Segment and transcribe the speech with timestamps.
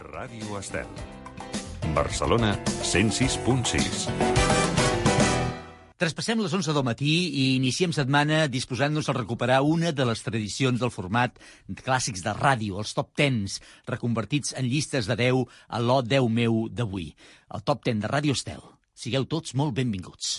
[0.00, 0.88] Ràdio Estel.
[1.92, 4.06] Barcelona 106.6.
[6.00, 10.80] Traspassem les 11 del matí i iniciem setmana disposant-nos a recuperar una de les tradicions
[10.80, 11.36] del format
[11.84, 13.60] clàssics de ràdio, els top 10s,
[13.92, 17.10] reconvertits en llistes de 10 a l'O 10 meu d'avui.
[17.52, 18.64] El top 10 de Ràdio Estel.
[18.96, 20.38] Sigueu tots molt benvinguts.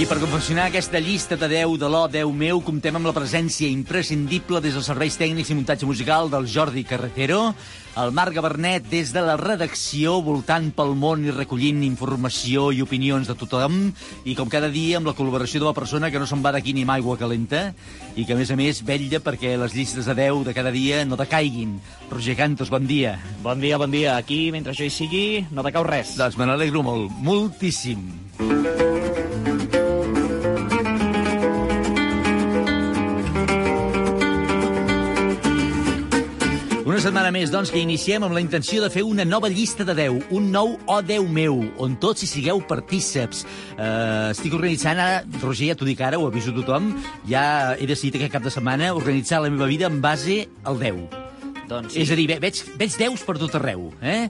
[0.00, 3.68] I per confeccionar aquesta llista de 10 de l'O 10 meu, comptem amb la presència
[3.68, 7.50] imprescindible des dels serveis tècnics i muntatge musical del Jordi Carretero,
[8.00, 13.28] el Marc Gabernet des de la redacció, voltant pel món i recollint informació i opinions
[13.28, 13.76] de tothom,
[14.24, 16.72] i com cada dia amb la col·laboració de la persona que no se'n va d'aquí
[16.72, 17.66] ni amb aigua calenta,
[18.16, 21.04] i que a més a més vetlla perquè les llistes de 10 de cada dia
[21.04, 21.76] no decaiguin.
[22.08, 23.18] Roger Cantos, bon dia.
[23.44, 24.16] Bon dia, bon dia.
[24.16, 26.16] Aquí, mentre jo hi sigui, no decau res.
[26.16, 28.08] Doncs me n'alegro molt, moltíssim.
[37.00, 39.94] Una setmana més, doncs, que iniciem amb la intenció de fer una nova llista de
[39.96, 43.40] 10, un nou O 10 meu, on tots hi sigueu partíceps.
[43.78, 46.92] Uh, estic organitzant ara, Roger, ja t'ho dic ara, ho aviso a tothom,
[47.32, 47.46] ja
[47.80, 51.29] he decidit aquest cap de setmana organitzar la meva vida en base al 10.
[51.70, 52.00] Doncs Sí.
[52.02, 53.92] És a dir, ve- veig, veig deus per tot arreu.
[54.02, 54.28] Eh?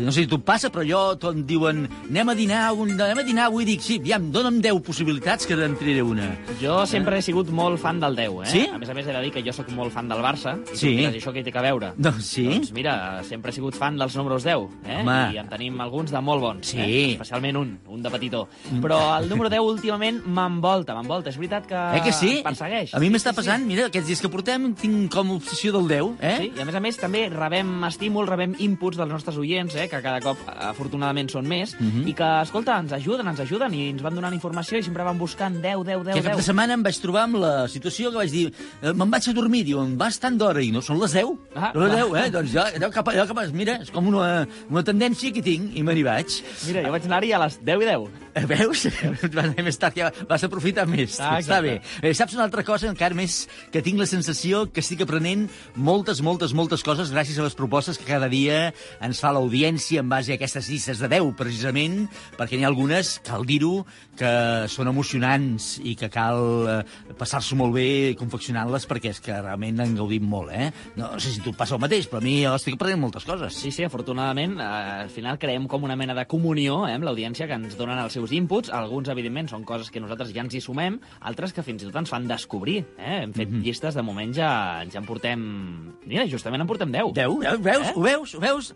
[0.00, 3.18] No sé si tu passa, però jo tot em diuen anem a dinar, un- anem
[3.18, 6.38] a dinar avui, dic, sí, ja, dona'm 10 possibilitats que en triaré una.
[6.60, 8.46] Jo sempre he sigut molt fan del 10, eh?
[8.46, 8.66] Sí?
[8.72, 10.58] A més a més, he de dir que jo sóc molt fan del Barça.
[10.72, 10.88] I Sí.
[10.90, 11.92] mires, això què hi té a veure?
[11.96, 12.44] Doncs sí.
[12.46, 15.00] Doncs mira, sempre he sigut fan dels números 10, eh?
[15.00, 15.32] Home.
[15.34, 16.78] I en tenim alguns de molt bons, Sí.
[16.78, 17.12] eh?
[17.12, 18.48] Especialment un, un de petitó.
[18.82, 21.30] Però el número 10 últimament m'envolta, m'envolta.
[21.30, 22.40] És veritat que Eh que sí?
[22.44, 22.94] persegueix.
[22.94, 23.36] A mi Sí, m'està sí, sí.
[23.36, 26.36] passant, mira, aquests dies que portem tinc com obsessió del 10, eh?
[26.38, 29.88] Sí, i a més a més també rebem estímuls, rebem inputs dels nostres oients, eh,
[29.88, 32.06] que cada cop afortunadament són més, Mhm.
[32.08, 35.18] i que, escolta, ens ajuden, ens ajuden, i ens van donant informació i sempre van
[35.18, 36.46] buscant 10, 10, 10, Aquest cap de 10.
[36.46, 38.52] setmana em vaig trobar amb la situació que vaig dir
[38.82, 41.38] eh, me'n vaig a dormir, diuen, vas tant d'hora, i no són les 10.
[41.54, 42.06] Ah, són les clar.
[42.10, 42.30] 10, eh?
[42.30, 45.82] Doncs jo, allò cap, allò cap, mira, és com una, una tendència que tinc, i
[45.82, 46.26] me n'hi vaig.
[46.66, 48.08] Mira, jo vaig anar-hi a les 10 i 10.
[48.34, 48.86] Eh, Veus?
[49.42, 51.18] Anar més tard, ja vas aprofitar més.
[51.20, 51.74] Ah, Està bé.
[52.00, 56.22] Eh, saps una altra cosa, encara més, que tinc la sensació que estic aprenent moltes,
[56.24, 58.70] moltes, moltes coses gràcies a les propostes que cada dia
[59.04, 62.06] ens fa l'audiència en base a aquestes llistes de 10, precisament,
[62.38, 63.82] perquè n'hi ha algunes, cal dir-ho,
[64.16, 64.32] que
[64.68, 66.78] són emocionants i que cal eh,
[67.18, 67.86] passar-s'ho molt bé
[68.20, 70.70] confeccionant-les perquè és que realment en gaudim molt, eh?
[70.96, 73.56] No sé si tu passa el mateix, però a mi jo estic aprenent moltes coses.
[73.56, 74.72] Sí, sí, afortunadament, eh,
[75.04, 78.16] al final creem com una mena de comunió eh, amb l'audiència que ens donen els
[78.22, 78.70] seus inputs.
[78.72, 81.96] Alguns, evidentment, són coses que nosaltres ja ens hi sumem, altres que fins i tot
[82.02, 82.84] ens fan descobrir.
[82.98, 83.22] Eh?
[83.24, 83.62] Hem fet Mhm.
[83.62, 85.92] llistes, de moment ja, ja en portem...
[86.06, 87.12] Mira, justament en portem 10.
[87.14, 87.92] 10, veus, veus, Eh?
[87.94, 88.74] ho veus, ho veus?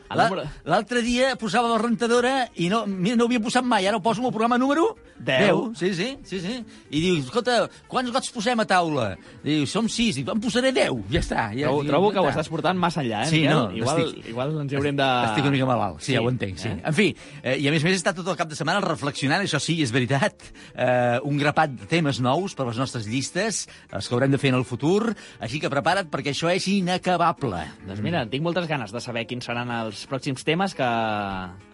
[0.65, 4.03] L'altre dia posava la rentadora i no, mira, no ho havia posat mai, ara ho
[4.03, 5.77] poso en el programa número 10.
[5.79, 6.65] Sí, sí, sí, sí.
[6.91, 9.17] I diu, escolta, quants gots posem a taula?
[9.43, 11.49] Diu, som 6, dic, en posaré 10, ja està.
[11.57, 12.35] Ja, Trobo, diu, trobo que ja ho està.
[12.41, 13.55] estàs portant massa enllà, eh, Sí, Miquel?
[13.57, 15.09] no, igual, estic- igual ens hi haurem de...
[15.27, 16.69] Estic una mica malalt, sí, ja ho entenc, sí.
[16.69, 16.83] eh?
[16.85, 17.09] En fi,
[17.43, 19.61] eh, i a més a més he estat tot el cap de setmana reflexionant, això
[19.63, 24.09] sí, és veritat, eh, un grapat de temes nous per a les nostres llistes, els
[24.09, 27.61] que haurem de fer en el futur, així que prepara't perquè això és inacabable.
[27.87, 30.89] Doncs mira, tinc moltes ganes de saber quins seran els pròxims temes que,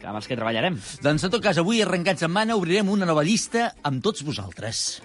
[0.00, 0.80] que amb els que treballarem.
[1.04, 5.02] Doncs, en tot cas, avui, arrencat setmana, obrirem una nova llista amb tots vosaltres.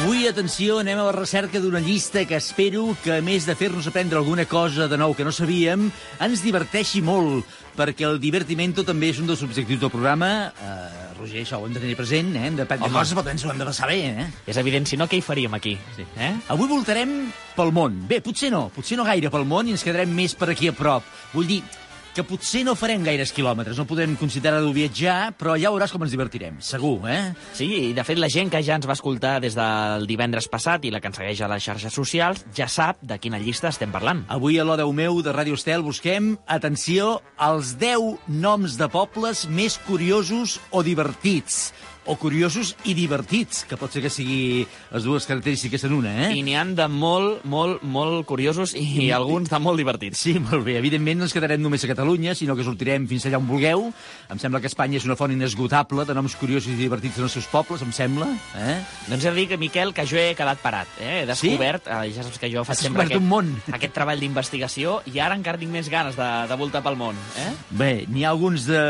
[0.00, 3.84] Avui, atenció, anem a la recerca d'una llista que espero que, a més de fer-nos
[3.90, 5.90] aprendre alguna cosa de nou que no sabíem,
[6.24, 7.44] ens diverteixi molt,
[7.76, 10.30] perquè el divertimento també és un dels objectius del programa.
[10.56, 12.46] Uh, Roger, això ho hem de tenir present, eh?
[12.48, 14.26] hem d'aprendre coses, però també ens ho hem de saber, eh?
[14.48, 15.76] És evident, si no, què hi faríem aquí?
[15.98, 16.08] Sí.
[16.16, 16.32] Eh?
[16.56, 17.14] Avui voltarem
[17.58, 18.00] pel món.
[18.08, 20.76] Bé, potser no, potser no gaire pel món i ens quedarem més per aquí a
[20.80, 21.04] prop.
[21.36, 21.60] Vull dir
[22.14, 26.14] que potser no farem gaires quilòmetres, no podem considerar-ho viatjar, però ja veuràs com ens
[26.14, 27.32] divertirem, segur, eh?
[27.56, 30.84] Sí, i de fet la gent que ja ens va escoltar des del divendres passat
[30.84, 33.94] i la que ens segueix a les xarxes socials ja sap de quina llista estem
[33.94, 34.24] parlant.
[34.28, 39.78] Avui a l'O10 meu de Ràdio Estel busquem, atenció, els 10 noms de pobles més
[39.86, 41.70] curiosos o divertits.
[42.06, 46.30] O curiosos i divertits, que pot ser que sigui les dues característiques en una, eh?
[46.36, 50.20] I n'hi han de molt, molt, molt curiosos i, i alguns de molt divertits.
[50.20, 50.78] Sí, molt bé.
[50.80, 53.86] Evidentment no ens quedarem només a Catalunya, sinó que sortirem fins allà on vulgueu.
[54.32, 57.36] Em sembla que Espanya és una font inesgotable de noms curiosos i divertits en els
[57.36, 58.30] seus pobles, em sembla.
[58.56, 58.78] Eh?
[59.10, 60.88] Doncs he de dir, que, Miquel, que jo he quedat parat.
[61.00, 61.22] Eh?
[61.22, 61.92] He descobert, sí?
[61.94, 63.52] eh, ja saps que jo faig Has sempre aquest, un món.
[63.76, 67.18] aquest treball d'investigació i ara encara tinc més ganes de, de voltar pel món.
[67.44, 67.50] Eh?
[67.76, 68.82] Bé, n'hi ha alguns de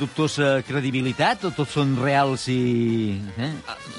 [0.00, 3.16] dubtosa credibilitat o tots són reals i...
[3.38, 3.50] Eh?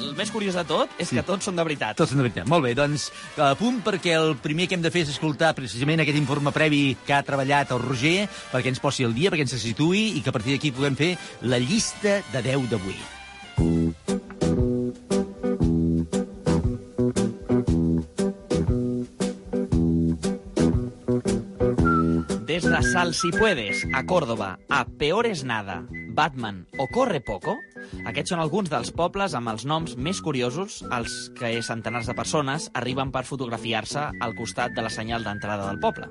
[0.01, 1.15] El més curiós de tot és Sí.
[1.15, 1.97] que tots són de veritat.
[1.97, 2.47] Tots són de veritat.
[2.47, 6.03] Molt bé, doncs a punt perquè el primer que hem de fer és escoltar precisament
[6.03, 9.55] aquest informe previ que ha treballat el Roger perquè ens posi el dia, perquè ens
[9.55, 12.97] se situï i que a partir d'aquí puguem fer la llista de 10 d'avui.
[22.45, 27.57] Des de Sal si puedes, a Córdoba, a Peor es nada, Batman o Corre poco,
[28.07, 32.69] aquests són alguns dels pobles amb els noms més curiosos als que centenars de persones
[32.73, 36.09] arriben per fotografiar-se al costat de la senyal d'entrada del poble.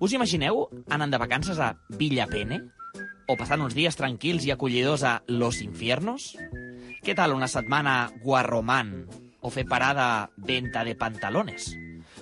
[0.00, 2.60] Us imagineu anant de vacances a Villapene?
[3.28, 6.32] O passant uns dies tranquils i acollidors a Los Infiernos?
[7.04, 9.06] Què tal una setmana a Guarromán?
[9.42, 11.72] O fer parada Venta de Pantalones?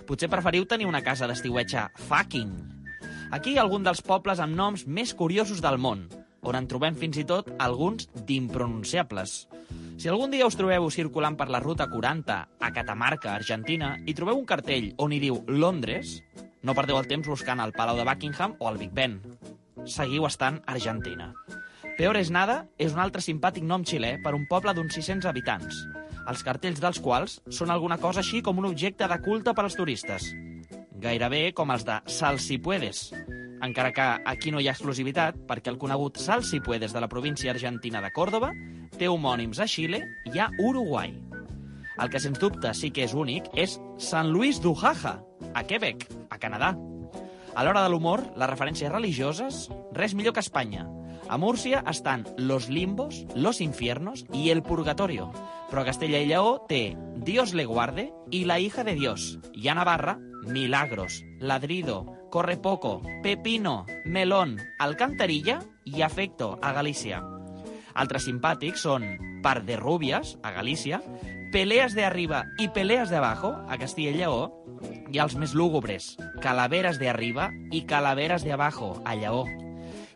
[0.06, 2.52] Potser preferiu tenir una casa d'estiuetge fucking.
[3.34, 6.06] Aquí hi ha algun dels pobles amb noms més curiosos del món,
[6.46, 9.36] on en trobem fins i tot alguns d'impronunciables.
[9.96, 14.38] Si algun dia us trobeu circulant per la ruta 40 a Catamarca, Argentina, i trobeu
[14.38, 16.20] un cartell on hi diu Londres,
[16.62, 19.20] no perdeu el temps buscant el Palau de Buckingham o el Big Ben.
[19.84, 21.32] Seguiu estant Argentina.
[21.96, 25.78] Peor es nada és un altre simpàtic nom xilè per un poble d'uns 600 habitants,
[26.28, 29.78] els cartells dels quals són alguna cosa així com un objecte de culte per als
[29.78, 30.28] turistes.
[31.00, 33.08] Gairebé com els de Sal si puedes,
[33.62, 37.08] encara que aquí no hi ha exclusivitat perquè el conegut Sal si puedes de la
[37.08, 38.52] província argentina de Còrdoba
[38.98, 41.14] té homònims a Xile i a Uruguai.
[41.96, 45.16] El que sens dubte sí que és únic és San Luis d'Ujaja,
[45.54, 46.74] a Quebec, a Canadà.
[47.56, 49.66] A l'hora de l'humor, les referències religioses,
[49.96, 50.84] res millor que Espanya.
[51.28, 55.32] A Múrcia estan Los Limbos, Los Infiernos i El Purgatorio.
[55.70, 59.38] Però a Castella i Lleó té Dios le guarde i La hija de Dios.
[59.56, 67.22] I a Navarra, Milagros, Ladrido, Corre poco, Pepino, Melón, Alcantarilla i Afecto, a Galícia.
[67.94, 69.06] Altres simpàtics són
[69.42, 71.00] Par de Rubias, a Galícia,
[71.52, 74.50] Peleas de Arriba i Peleas de Abajo, a Castilla i Lleó,
[75.08, 79.46] i els més lúgubres, Calaveras de Arriba i Calaveras de Abajo, a Lleó.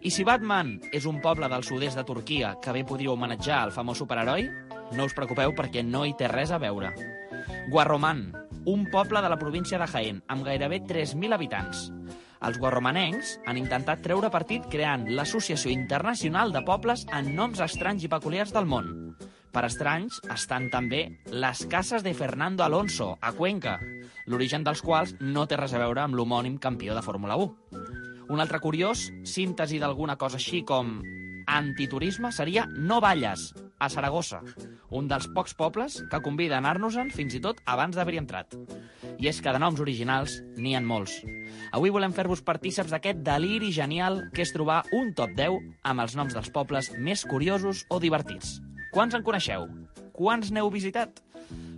[0.01, 3.73] I si Batman és un poble del sud-est de Turquia que bé podria homenatjar el
[3.73, 4.49] famós superheroi,
[4.97, 6.93] no us preocupeu perquè no hi té res a veure.
[7.71, 8.31] Guarromán,
[8.65, 11.89] un poble de la província de Jaén, amb gairebé 3.000 habitants.
[12.41, 18.11] Els guarromanencs han intentat treure partit creant l'Associació Internacional de Pobles en noms estranys i
[18.13, 18.89] peculiars del món.
[19.51, 21.03] Per estranys estan també
[21.33, 23.79] les cases de Fernando Alonso, a Cuenca,
[24.27, 27.51] l'origen dels quals no té res a veure amb l'homònim campió de Fórmula 1.
[28.31, 31.01] Un altre curiós, síntesi d'alguna cosa així com
[31.51, 34.43] antiturisme, seria No Valles, a Saragossa,
[34.95, 38.55] un dels pocs pobles que convida a anar-nos-en fins i tot abans d'haver-hi entrat.
[39.19, 41.17] I és que de noms originals n'hi han molts.
[41.73, 46.17] Avui volem fer-vos partíceps d'aquest deliri genial que és trobar un top 10 amb els
[46.21, 48.61] noms dels pobles més curiosos o divertits.
[48.93, 49.67] Quants en coneixeu?
[50.13, 51.23] Quants n'heu visitat?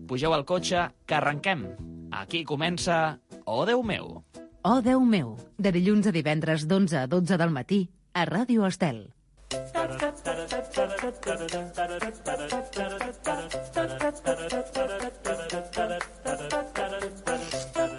[0.08, 1.66] Pugeu al cotxe, que arrenquem.
[2.12, 4.22] Aquí comença Oh, Déu meu!
[4.62, 7.80] Oh, Déu meu, de dilluns a divendres d'11 a 12 del matí,
[8.14, 9.08] a Ràdio Estel.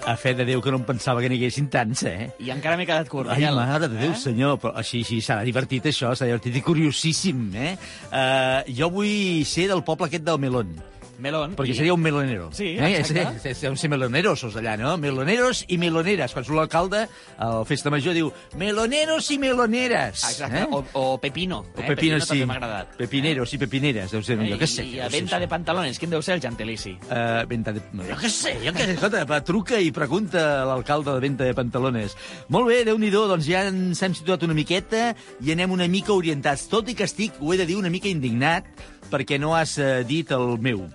[0.06, 2.28] A fe de Déu que no em pensava que n'hi haguessin tants, eh?
[2.44, 3.30] I encara m'he quedat curt.
[3.32, 4.20] Ai, mare de Déu, Eh?
[4.20, 7.76] senyor, però així, així serà divertit això, serà divertit i curiosíssim, eh?
[8.10, 10.76] Uh, jo vull ser del poble aquest del Melón,
[11.24, 11.56] Melón.
[11.56, 12.50] perquè I- seria un melonero.
[12.54, 12.98] Sí, eh?
[13.00, 13.40] exacte.
[13.40, 14.98] Ser, ser, ser meloneros, allà, no?
[15.00, 16.34] Meloneros i meloneres.
[16.36, 17.06] Quan surt l'alcalde,
[17.38, 20.24] a la festa major diu meloneros i meloneres.
[20.24, 20.68] Exacte, Eh?
[20.70, 21.64] o, o Pepino.
[21.76, 21.88] O eh?
[21.88, 22.28] Pepino, sí.
[22.34, 22.96] també m'ha agradat.
[23.00, 24.50] Pepineros i pepineres, deu ser, Eh?
[24.52, 24.86] jo què sé.
[24.86, 25.40] I a això.
[25.40, 26.98] de pantalones, quin deu ser el gentilici?
[27.10, 27.82] Uh, venta de...
[27.94, 31.44] no, Jo què sé, jo què sé, escolta, truca i pregunta a l'alcalde de venta
[31.48, 32.18] de pantalones.
[32.50, 36.14] Molt bé, déu nhi doncs ja ens hem situat una miqueta i anem una mica
[36.14, 38.66] orientats, tot i que estic, ho he de dir, una mica indignat
[39.12, 39.78] perquè no has
[40.08, 40.88] dit el meu.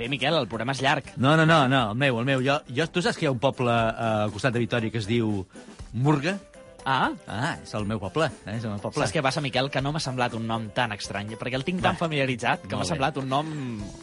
[0.00, 1.10] Bé, Miquel, el programa és llarg.
[1.20, 2.40] No, no, no, no, el meu, el meu.
[2.40, 4.96] Jo, jo, tu saps que hi ha un poble uh, al costat de Vitoria que
[4.96, 5.42] es diu
[5.92, 6.38] Murga?
[6.84, 8.56] Ah, Ah, és el meu poble, eh?
[8.56, 9.02] és el meu poble.
[9.02, 9.68] saps què passa, Miquel?
[9.70, 12.76] Que no m'ha semblat un nom tan estrany, perquè el tinc tan Va, familiaritzat que
[12.76, 13.50] m'ha semblat un nom,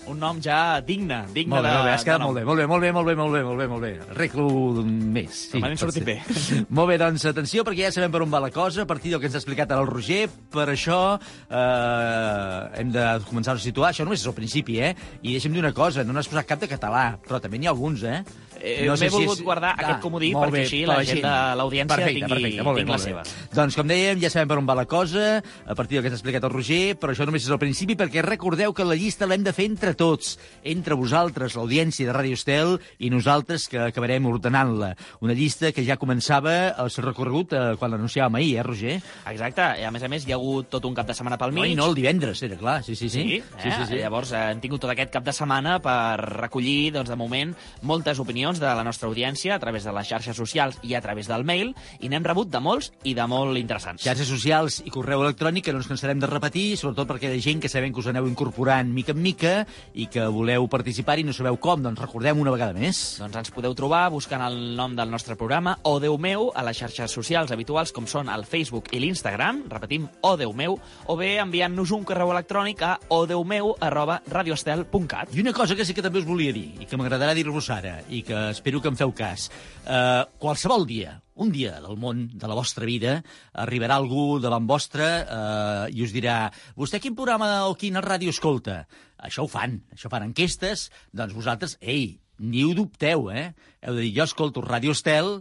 [0.07, 2.59] un nom ja digne, digne Molt bé, de, molt bé, has quedat molt bé, molt
[2.59, 3.91] bé, molt bé, molt bé, molt bé, molt bé, molt bé.
[4.13, 4.47] Arreglo
[4.85, 5.43] més.
[5.51, 6.17] Sí, pot sortit bé.
[6.77, 9.19] Molt bé, doncs atenció, perquè ja sabem per on va la cosa, a partir del
[9.21, 13.91] que ens ha explicat ara el Roger, per això eh, hem de començar a situar,
[13.91, 14.93] això només és el principi, eh?
[15.23, 17.73] I deixa'm dir una cosa, no n'has posat cap de català, però també n'hi ha
[17.75, 18.21] alguns, eh?
[18.61, 22.75] Eh, m'he volgut guardar aquest comodí perquè així la gent de l'audiència tingui- perfecte, molt
[22.77, 23.31] bé, tingui la molt bé.
[23.31, 23.49] seva.
[23.53, 26.15] Doncs, com dèiem, ja sabem per on va la cosa, a partir del que ens
[26.15, 29.25] ha explicat el Roger, però això només és el principi, perquè recordeu que la llista
[29.27, 34.25] l'hem de fer entre tots, entre vosaltres, l'audiència de Ràdio Estel, i nosaltres, que acabarem
[34.25, 34.95] ordenant-la.
[35.21, 39.01] Una llista que ja començava el seu recorregut eh, quan l'anunciàvem ahir, eh, Roger?
[39.31, 41.53] Exacte, i a més a més hi ha hagut tot un cap de setmana pel
[41.53, 41.71] No, mig.
[41.71, 43.17] i no el divendres, era clar, sí, sí, sí.
[43.27, 43.43] Sí, eh?
[43.61, 43.95] sí, sí, sí.
[43.97, 48.19] llavors eh, hem tingut tot aquest cap de setmana per recollir, doncs, de moment, moltes
[48.19, 51.43] opinions de la nostra audiència a través de les xarxes socials i a través del
[51.43, 54.05] mail, i n'hem rebut de molts i de molt interessants.
[54.07, 57.43] Xarxes socials i correu electrònic que no ens cansarem de repetir, sobretot perquè hi ha
[57.43, 59.53] gent que sabem que us aneu incorporant mica en mica
[59.93, 63.19] i que voleu participar i no sabeu com, doncs recordem una vegada més.
[63.19, 66.79] Doncs ens podeu trobar buscant el nom del nostre programa, O Déu meu, a les
[66.79, 71.35] xarxes socials habituals com són el Facebook i l'Instagram, repetim, O Déu meu, o bé
[71.41, 75.33] enviant-nos un correu electrònic a odeumeu arroba radioestel.cat.
[75.35, 77.97] I una cosa que sí que també us volia dir, i que m'agradarà dir-vos ara,
[78.09, 79.47] i que espero que em feu cas.
[79.83, 83.19] Uh, qualsevol dia, un dia del món, de la vostra vida,
[83.53, 88.81] arribarà algú davant vostre uh, i us dirà vostè quin programa o quina ràdio escolta?
[89.17, 93.51] Això ho fan, això fan enquestes, doncs vosaltres, ei, ni ho dubteu, eh?
[93.81, 95.39] Heu de dir, jo escolto Ràdio Estel,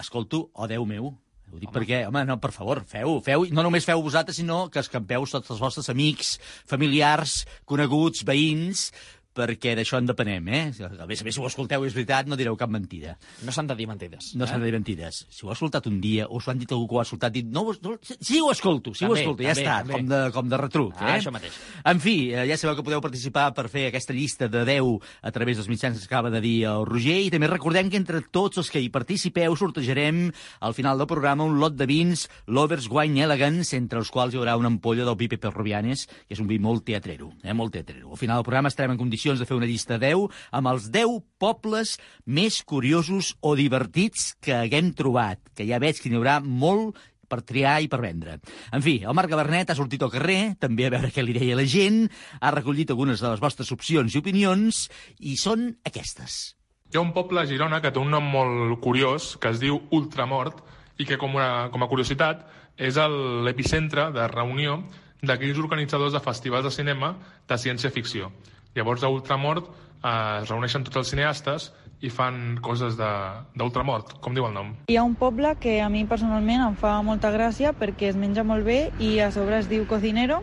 [0.00, 1.12] escolto, oh Déu meu,
[1.50, 4.80] ho dic perquè, home, no, per favor, feu, feu, no només feu vosaltres, sinó que
[4.82, 6.36] escampeu tots els vostres amics,
[6.70, 8.90] familiars, coneguts, veïns,
[9.36, 10.62] perquè d'això en depenem, eh?
[10.80, 13.16] A més a més, si ho escolteu, és veritat, no direu cap mentida.
[13.46, 14.32] No s'han de dir mentides.
[14.38, 15.24] No s'han de dir mentides.
[15.30, 17.06] Si ho ha escoltat un dia, o us ho han dit algú que ho ha
[17.06, 19.94] escoltat, dit, no, no, sí, ho escolto, sí, ho També, escolto, ja també, està, també.
[19.94, 20.94] com de, com de retruc.
[20.98, 21.18] Ah, eh?
[21.20, 21.58] això mateix.
[21.92, 24.90] En fi, eh, ja sabeu que podeu participar per fer aquesta llista de 10
[25.22, 28.22] a través dels mitjans que acaba de dir el Roger, i també recordem que entre
[28.34, 30.26] tots els que hi participeu sortejarem
[30.60, 34.40] al final del programa un lot de vins Lovers Wine Elegance, entre els quals hi
[34.40, 37.74] haurà una ampolla del vi Pepe Rubianes, que és un vi molt teatrero, eh, molt
[37.76, 38.10] teatrero.
[38.10, 40.88] Al final del programa estarem en condicions de fer una llista de 10 amb els
[40.90, 46.40] 10 pobles més curiosos o divertits que haguem trobat, que ja veig que n'hi haurà
[46.40, 46.96] molt
[47.28, 48.40] per triar i per vendre.
[48.72, 51.58] En fi, el Marc Gabernet ha sortit al carrer, també a veure què li deia
[51.58, 52.08] la gent,
[52.40, 54.88] ha recollit algunes de les vostres opcions i opinions,
[55.20, 56.56] i són aquestes.
[56.90, 59.78] Hi ha un poble a Girona que té un nom molt curiós, que es diu
[59.94, 60.64] Ultramort,
[60.98, 62.42] i que, com, una, com a curiositat,
[62.80, 62.98] és
[63.44, 64.80] l'epicentre de reunió
[65.22, 67.14] d'aquells organitzadors de festivals de cinema
[67.48, 68.30] de ciència-ficció.
[68.74, 69.66] Llavors, a Ultramort
[70.04, 74.70] eh, es reuneixen tots els cineastes i fan coses de- d'ultramort, com diu el nom.
[74.88, 78.44] Hi ha un poble que a mi personalment em fa molta gràcia perquè es menja
[78.46, 80.38] molt bé i a sobre es diu Cocinero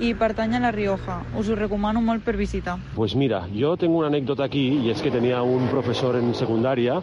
[0.00, 1.20] i pertany a La Rioja.
[1.38, 2.78] Us ho recomano molt per visitar.
[2.96, 7.00] Pues mira, yo tengo una anécdota aquí y es que tenía un profesor en secundaria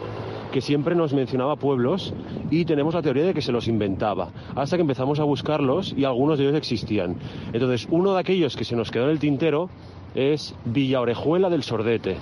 [0.52, 2.12] que siempre nos mencionaba pueblos
[2.50, 6.04] y tenemos la teoría de que se los inventaba, hasta que empezamos a buscarlos y
[6.04, 7.16] algunos de ellos existían.
[7.52, 9.70] Entonces, uno de aquellos que se nos quedó en el tintero
[10.14, 12.16] es Villa Orejuela del Sordete.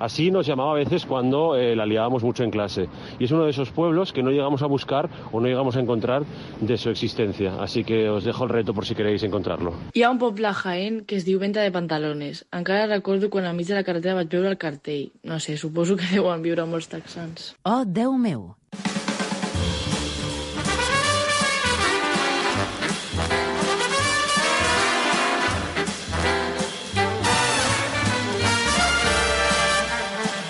[0.00, 2.88] Así nos llamaba a veces cuando eh, la liábamos mucho en clase.
[3.18, 5.80] Y es uno de esos pueblos que no llegamos a buscar o no llegamos a
[5.80, 6.22] encontrar
[6.60, 7.60] de su existencia.
[7.60, 9.74] Así que os dejo el reto por si queréis encontrarlo.
[9.94, 12.46] Hi ha un poble a Jaén que es diu Venta de Pantalones.
[12.52, 15.10] Encara recordo quan al mig de la carretera vaig veure el cartell.
[15.24, 17.56] No sé, suposo que deuen viure molts texans.
[17.64, 18.54] Oh, Déu meu!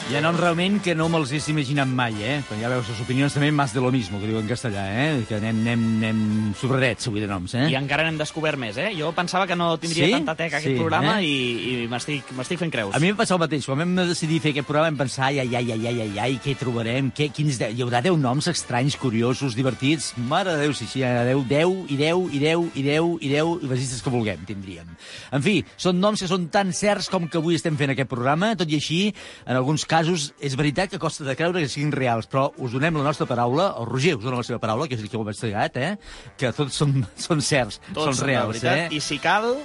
[0.08, 2.36] Hi ha noms realment que no me'ls hagués imaginat mai, eh?
[2.48, 5.08] Quan ja veus les opinions també más de lo mismo, que diu en castellà, eh?
[5.28, 6.20] Que anem, anem, anem
[6.56, 7.66] sobradets avui de noms, eh?
[7.68, 8.86] I encara n'hem descobert més, eh?
[8.96, 10.14] Jo pensava que no tindria Sí?
[10.16, 11.26] tanta teca aquest Sí, programa eh?
[11.28, 11.34] i,
[11.82, 12.94] i m'estic fent creus.
[12.96, 13.66] A mi em passa el mateix.
[13.68, 16.40] Quan vam decidir fer aquest programa vam pensar, ai, ai, ai, ai, ai, ai, ai
[16.40, 17.12] què trobarem?
[17.12, 17.68] Què, quins de...
[17.76, 20.14] Hi haurà 10 noms estranys, curiosos, divertits?
[20.16, 23.12] Mare de Déu, sí, sí, hi ha 10, 10 i 10 i 10 i 10
[23.28, 24.88] i 10 i les llistes que vulguem tindríem.
[25.36, 28.54] En fi, són noms que són tan certs com que avui estem fent aquest programa,
[28.56, 29.02] tot i així,
[29.44, 32.96] en alguns casos, és veritat que costa de creure que siguin reals, però us donem
[33.00, 35.22] la nostra paraula, el Roger us dona la seva paraula, que és el que ho
[35.22, 35.96] ha investigat, eh?
[36.38, 38.62] que tots són, són certs, Tots són reals.
[38.62, 38.88] Eh?
[38.94, 39.56] I si cal,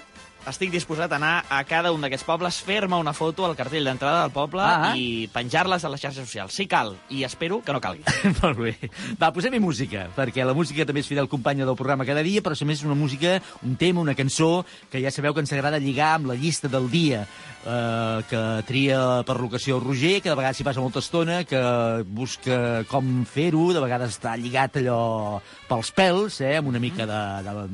[0.49, 4.23] estic disposat a anar a cada un d'aquests pobles, fer-me una foto al cartell d'entrada
[4.25, 4.91] del poble Ah.
[4.95, 6.53] i penjar-les a les xarxes socials.
[6.53, 8.03] Si cal, i espero que no calgui.
[8.41, 8.73] Molt bé.
[9.21, 12.57] Va, posem-hi música, perquè la música també és fidel companya del programa cada dia, però
[12.59, 15.79] a més és una música, un tema, una cançó, que ja sabeu que ens agrada
[15.79, 17.23] lligar amb la llista del dia,
[17.65, 21.61] eh, que tria per l'ocasió Roger, que de vegades s'hi passa molta estona, que
[22.07, 27.21] busca com fer-ho, de vegades està lligat allò pels pèls, eh, amb una mica de...
[27.47, 27.67] de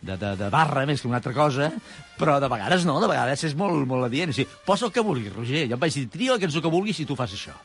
[0.00, 1.70] de, de, de barra més que una altra cosa,
[2.18, 4.32] però de vegades no, de vegades és molt, molt adient.
[4.32, 5.66] O sigui, posa el que vulguis, Roger.
[5.70, 7.56] Jo em vaig dir, tria la cançó que vulguis i tu fas això.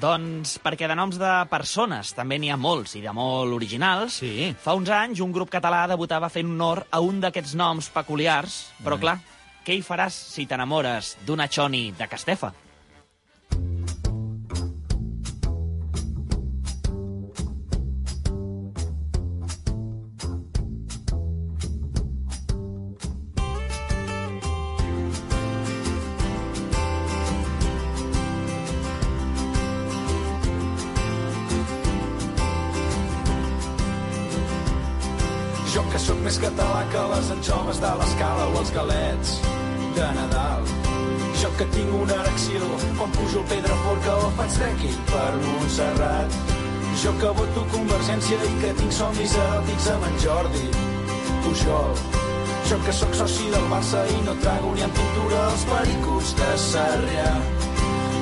[0.00, 4.20] Doncs perquè de noms de persones també n'hi ha molts i de molt originals.
[4.20, 4.50] Sí.
[4.60, 9.00] Fa uns anys un grup català debutava fent honor a un d'aquests noms peculiars, però
[9.00, 9.16] clar,
[9.64, 12.52] què hi faràs si t'enamores d'una Choni de Castefa?
[37.26, 39.30] Les anxoves de l'escala o els galets
[39.96, 40.62] de Nadal.
[41.40, 42.60] Jo que tinc una erecció
[42.98, 46.36] quan pujo el Pedraforca o faig trekking per Montserrat.
[47.02, 50.64] Jo que voto Convergència i que tinc somnis eròtics amb en Jordi
[51.42, 51.98] Pujol.
[52.70, 56.50] Jo que sóc soci del Barça i no trago ni en pintura els pericos de
[56.70, 57.30] Sarrià.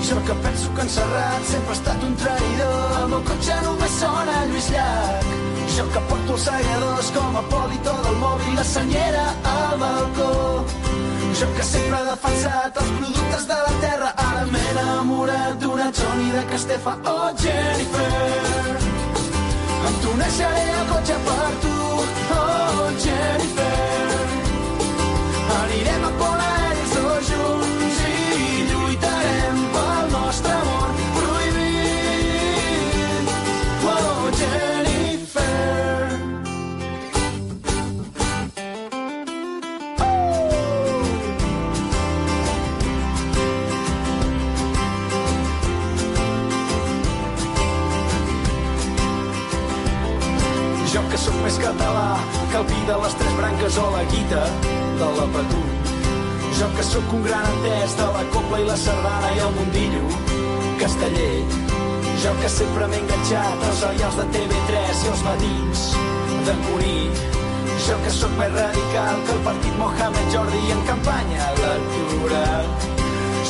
[0.08, 3.00] Jo que penso que en Serrat sempre ha estat un traïdor.
[3.02, 5.53] El meu cotxe només sona Lluís Llach.
[5.76, 10.30] Jo que porto els segadors com a polito del mòbil, la senyera al balcó.
[11.40, 16.30] Jo que sempre he defensat els productes de la terra, ara m'he enamorat d'una Johnny
[16.36, 16.96] de Castefa.
[17.14, 18.78] Oh, Jennifer,
[19.88, 21.74] amb tu neixeré el cotxe per tu.
[22.38, 22.43] Oh,
[52.86, 54.42] de les tres branques o la guita
[55.00, 55.68] de la Patum.
[56.58, 60.02] Jo que sóc un gran entès de la copla i la sardana i el mundillo
[60.80, 61.44] casteller.
[62.22, 65.84] Jo que sempre m'he enganxat als serials de TV3 i els matins
[66.46, 66.98] de Cuní.
[67.86, 72.68] Jo que sóc més radical que el partit Mohamed Jordi en campanya electoral.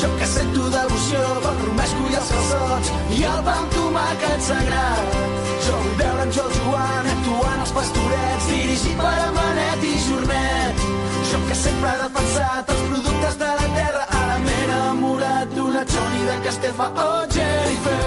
[0.00, 5.44] Jo que sento devoció pel romesco i els calçots i el pa amb tomàquet sagrat.
[5.64, 10.83] Vull veure en Joel Joan actuant als pastorets dirigit per Amanet i Jornet.
[11.30, 16.25] Jo que sempre he defensat els productes de la terra ara m'he enamorat d'una Johnny
[16.30, 16.88] de Castefa.
[17.04, 18.00] Oh, Jennifer,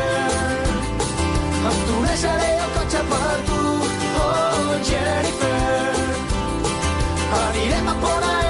[1.87, 3.61] tu neixeré el cotxe per tu.
[4.25, 6.03] Oh, Jennifer,
[7.45, 8.46] anirem a Pont Aèries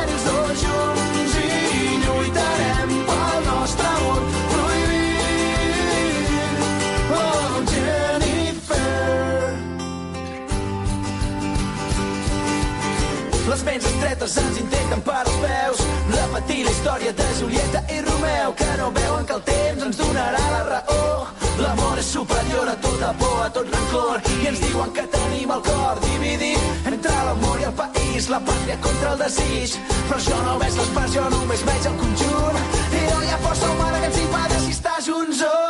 [13.68, 15.84] ments estretes ens intenten per als peus.
[16.14, 20.46] Repetir la història de Julieta i Romeu que no veuen que el temps ens donarà
[20.54, 21.28] la raó.
[21.64, 25.64] L'amor és superior a tota por, a tot rancor i ens diuen que tenim el
[25.68, 29.80] cor dividit entre l'amor i el país la pàtria contra el desig.
[30.10, 32.62] Però jo no veig les parts, jo només veig el conjunt.
[32.88, 35.67] I no hi ha força humana que ens impedeixi estar junts oh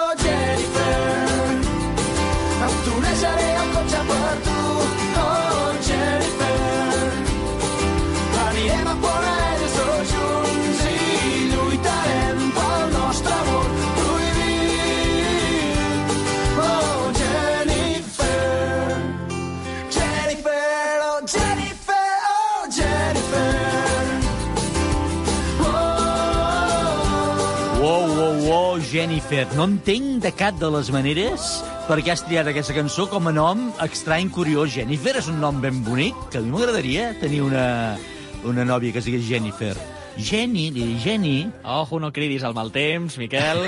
[29.07, 29.47] Jennifer.
[29.55, 31.45] No entenc de cap de les maneres
[31.87, 34.73] per què has triat aquesta cançó com a nom estrany, curiós.
[34.73, 37.95] Jennifer és un nom ben bonic, que a mi m'agradaria tenir una,
[38.43, 39.77] una nòvia que es digués Jennifer.
[40.17, 41.35] Jenny, li dic Jenny.
[41.63, 43.59] Ojo, no cridis al mal temps, Miquel,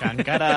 [0.00, 0.48] que encara...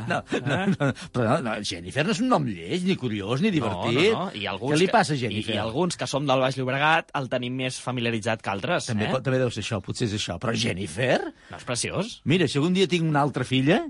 [0.10, 0.66] No, no, Eh?
[0.72, 3.98] no, però no, no, Jennifer no és un nom lleig, ni curiós, ni divertit.
[4.00, 4.40] No, no, no.
[4.40, 5.52] I alguns Què li passa a Jennifer?
[5.54, 8.88] I, I alguns que som del Baix Llobregat el tenim més familiaritzat que altres.
[8.90, 9.20] També, eh?
[9.22, 10.38] també deu ser això, potser és això.
[10.42, 11.20] Però Jennifer?
[11.52, 12.16] No és preciós?
[12.24, 13.82] Mira, si algun dia tinc una altra filla,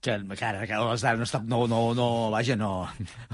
[0.00, 2.84] Que, que ara, que hores d'ara no, està, no, no, no, vaja, no,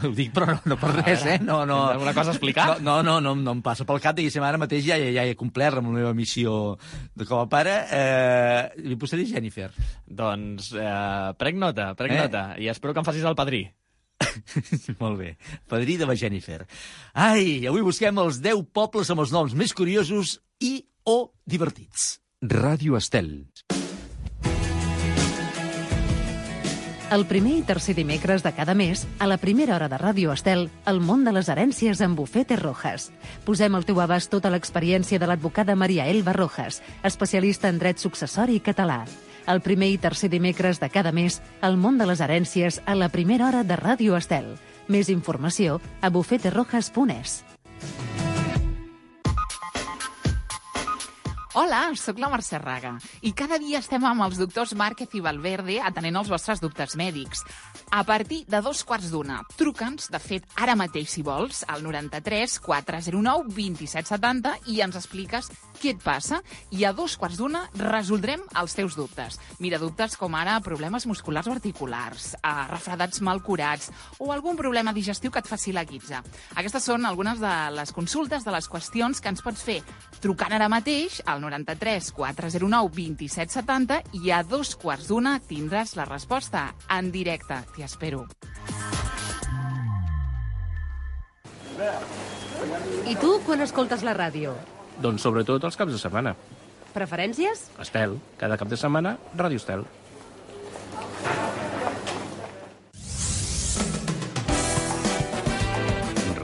[0.01, 1.37] ho dic però no, no per res, eh?
[1.45, 2.81] No, no, alguna cosa a explicar?
[2.81, 5.27] No, no, no, no, no em passa pel cap, diguéssim, ara mateix ja, ja, ja
[5.29, 6.79] he complert amb la meva missió
[7.13, 7.77] de com a pare.
[7.93, 9.69] Eh, li posaré Jennifer.
[10.09, 12.23] Doncs eh, prenc nota, prenc Eh?
[12.25, 13.67] nota, i espero que em facis el padrí.
[15.03, 15.37] Molt bé.
[15.69, 16.63] Padrí de la Jennifer.
[17.13, 22.15] Ai, avui busquem els 10 pobles amb els noms més curiosos i o divertits.
[22.41, 23.35] Ràdio Estel.
[27.15, 30.65] El primer i tercer dimecres de cada mes, a la primera hora de Ràdio Estel,
[30.91, 33.13] el món de les herències amb Bufete Rojas.
[33.47, 38.59] Posem al teu abast tota l'experiència de l'advocada Maria Elba Rojas, especialista en dret successori
[38.59, 39.05] català.
[39.47, 43.13] El primer i tercer dimecres de cada mes, el món de les herències a la
[43.15, 44.57] primera hora de Ràdio Estel.
[44.89, 47.45] Més informació a bufeterojas.es.
[51.55, 55.77] Hola, sóc la Mercè Raga i cada dia estem amb els doctors Márquez i Valverde
[55.87, 57.45] atenent els vostres dubtes mèdics.
[57.95, 62.57] A partir de dos quarts d'una, truca'ns, de fet, ara mateix, si vols, al 93
[62.59, 66.41] 409 2770 i ens expliques què et passa
[66.75, 69.39] i a dos quarts d'una resoldrem els teus dubtes.
[69.63, 74.97] Mira, dubtes com ara problemes musculars o articulars, eh, refredats mal curats o algun problema
[74.97, 76.25] digestiu que et faci la guitza.
[76.59, 79.85] Aquestes són algunes de les consultes, de les qüestions que ens pots fer
[80.19, 86.71] trucant ara mateix al 93 409 2770 i a dos quarts d'una tindràs la resposta
[86.91, 87.61] en directe.
[87.75, 88.25] T'hi espero.
[93.05, 94.55] I tu, quan escoltes la ràdio?
[95.03, 96.35] Doncs sobretot els caps de setmana.
[96.95, 97.67] Preferències?
[97.83, 99.83] Estel, cada cap de setmana, Ràdio Estel.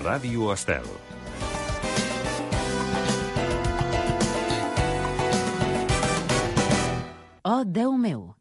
[0.03, 0.91] Ràdio Estel.
[7.45, 8.35] Oh, Déu meu!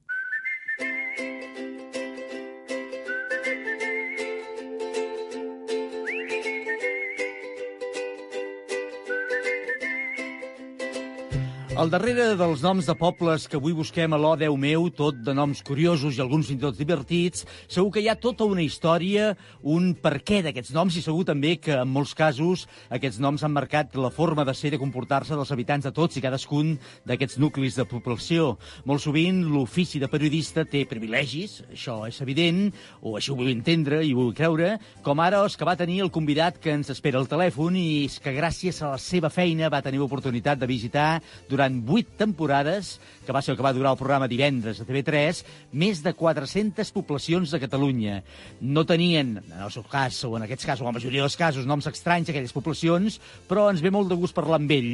[11.79, 15.31] Al darrere dels noms de pobles que avui busquem a l'O Déu meu, tot de
[15.31, 19.29] noms curiosos i alguns fins i tot divertits, segur que hi ha tota una història,
[19.63, 23.55] un per què d'aquests noms i segur també que en molts casos aquests noms han
[23.55, 26.73] marcat la forma de ser i de comportar-se dels habitants de tots i cadascun
[27.07, 28.49] d'aquests nuclis de població.
[28.83, 34.01] Molt sovint l'ofici de periodista té privilegis, això és evident, o així ho vull entendre
[34.03, 34.73] i vull creure,
[35.07, 38.19] com ara els que va tenir el convidat que ens espera al telèfon i és
[38.19, 41.09] que gràcies a la seva feina va tenir l'oportunitat de visitar
[41.47, 45.43] durant vuit temporades, que va ser el que va durar el programa divendres a TV3,
[45.71, 48.19] més de 400 poblacions de Catalunya.
[48.61, 51.37] No tenien, en el seu cas, o en aquests casos, o en la majoria dels
[51.39, 54.93] casos, noms estranys aquelles poblacions, però ens ve molt de gust parlar amb ell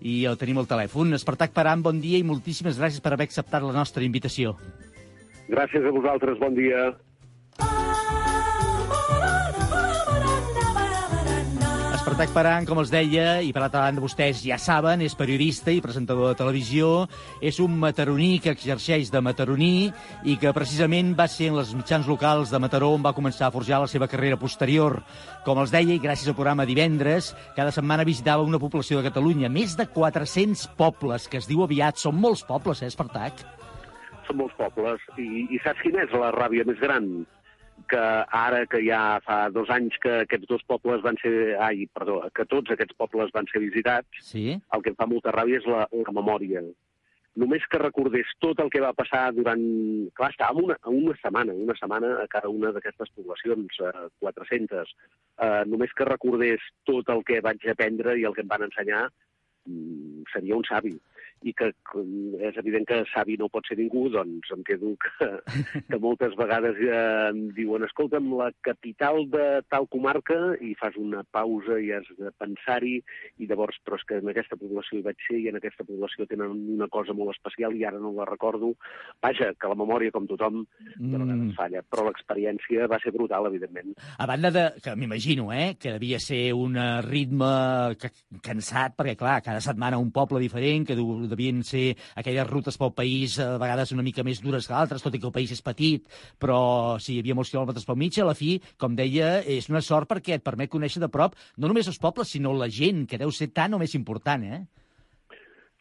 [0.00, 1.16] i el tenim al telèfon.
[1.16, 4.56] Espartac Param, bon dia i moltíssimes gràcies per haver acceptat la nostra invitació.
[5.50, 6.90] Gràcies a vosaltres, bon dia.
[12.20, 15.78] Espartac Paran, com els deia, i per altra banda vostès ja saben, és periodista i
[15.80, 17.06] presentador de televisió,
[17.40, 19.86] és un mataroní que exerceix de mataroní
[20.28, 23.54] i que precisament va ser en les mitjans locals de Mataró on va començar a
[23.54, 24.98] forjar la seva carrera posterior.
[25.48, 29.48] Com els deia, i gràcies al programa Divendres, cada setmana visitava una població de Catalunya,
[29.48, 33.46] més de 400 pobles, que es diu aviat, són molts pobles, eh, Espartac?
[34.28, 35.08] Són molts pobles.
[35.16, 37.14] I, i saps quina és la ràbia més gran?
[37.90, 38.02] Que
[38.40, 41.32] ara que ja fa dos anys que aquests dos pobles van ser...
[41.62, 44.44] Ai, perdó, que tots aquests pobles van ser visitats, sí?
[44.60, 46.62] el que em fa molta ràbia és la, la memòria.
[47.40, 49.62] Només que recordés tot el que va passar durant...
[50.18, 54.94] Clar, estàvem una, una setmana, una setmana a cada una d'aquestes poblacions, eh, 400.
[55.46, 59.06] Eh, només que recordés tot el que vaig aprendre i el que em van ensenyar,
[59.66, 60.96] mm, seria un savi
[61.42, 65.28] i que és evident que savi no pot ser ningú, doncs em quedo que,
[65.88, 71.22] que moltes vegades eh, em diuen escolta'm, la capital de tal comarca, i fas una
[71.32, 72.98] pausa i has de pensar-hi,
[73.40, 76.28] i llavors, però és que en aquesta població hi vaig ser i en aquesta població
[76.30, 78.74] tenen una cosa molt especial i ara no la recordo.
[79.22, 80.62] Vaja, que la memòria, com tothom,
[80.96, 83.94] de vegades falla, però l'experiència va ser brutal, evidentment.
[84.18, 87.50] A banda de, que m'imagino, eh, que devia ser un eh, ritme
[88.44, 92.94] cansat, perquè, clar, cada setmana un poble diferent, que du, devien ser aquelles rutes pel
[92.96, 95.64] país a vegades una mica més dures que altres, tot i que el país és
[95.64, 96.06] petit,
[96.42, 99.84] però sí, hi havia molts quilòmetres pel mig, a la fi, com deia, és una
[99.84, 103.20] sort perquè et permet conèixer de prop no només els pobles, sinó la gent, que
[103.20, 104.64] deu ser tan o més important, eh?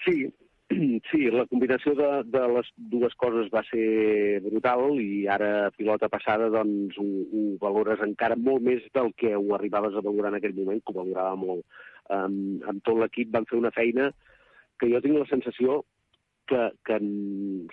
[0.06, 0.30] Sí,
[1.10, 6.50] sí, la combinació de, de les dues coses va ser brutal i ara, pilota passada,
[6.54, 10.58] doncs ho, ho valores encara molt més del que ho arribaves a valorar en aquell
[10.60, 11.66] moment, que ho valorava molt.
[12.10, 14.10] Um, amb tot l'equip vam fer una feina
[14.80, 15.82] que jo tinc la sensació
[16.50, 16.98] que, que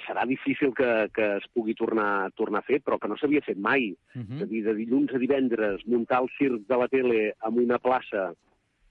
[0.05, 3.59] serà difícil que, que es pugui tornar, tornar a fer, però que no s'havia fet
[3.59, 3.95] mai.
[4.15, 7.63] Uh És a dir, de dilluns a divendres, muntar el circ de la tele en
[7.65, 8.33] una plaça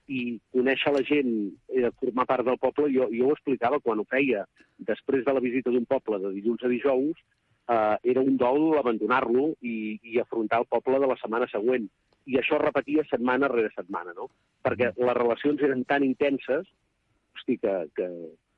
[0.06, 1.30] i conèixer la gent,
[1.68, 4.44] eh, formar part del poble, jo, jo ho explicava quan ho feia.
[4.78, 7.22] Després de la visita d'un poble de dilluns a dijous,
[7.68, 11.88] eh, era un dol abandonar-lo i, i afrontar el poble de la setmana següent.
[12.26, 14.30] I això repetia setmana rere setmana, no?
[14.66, 16.66] Perquè les relacions eren tan intenses,
[17.36, 18.08] hosti, que, que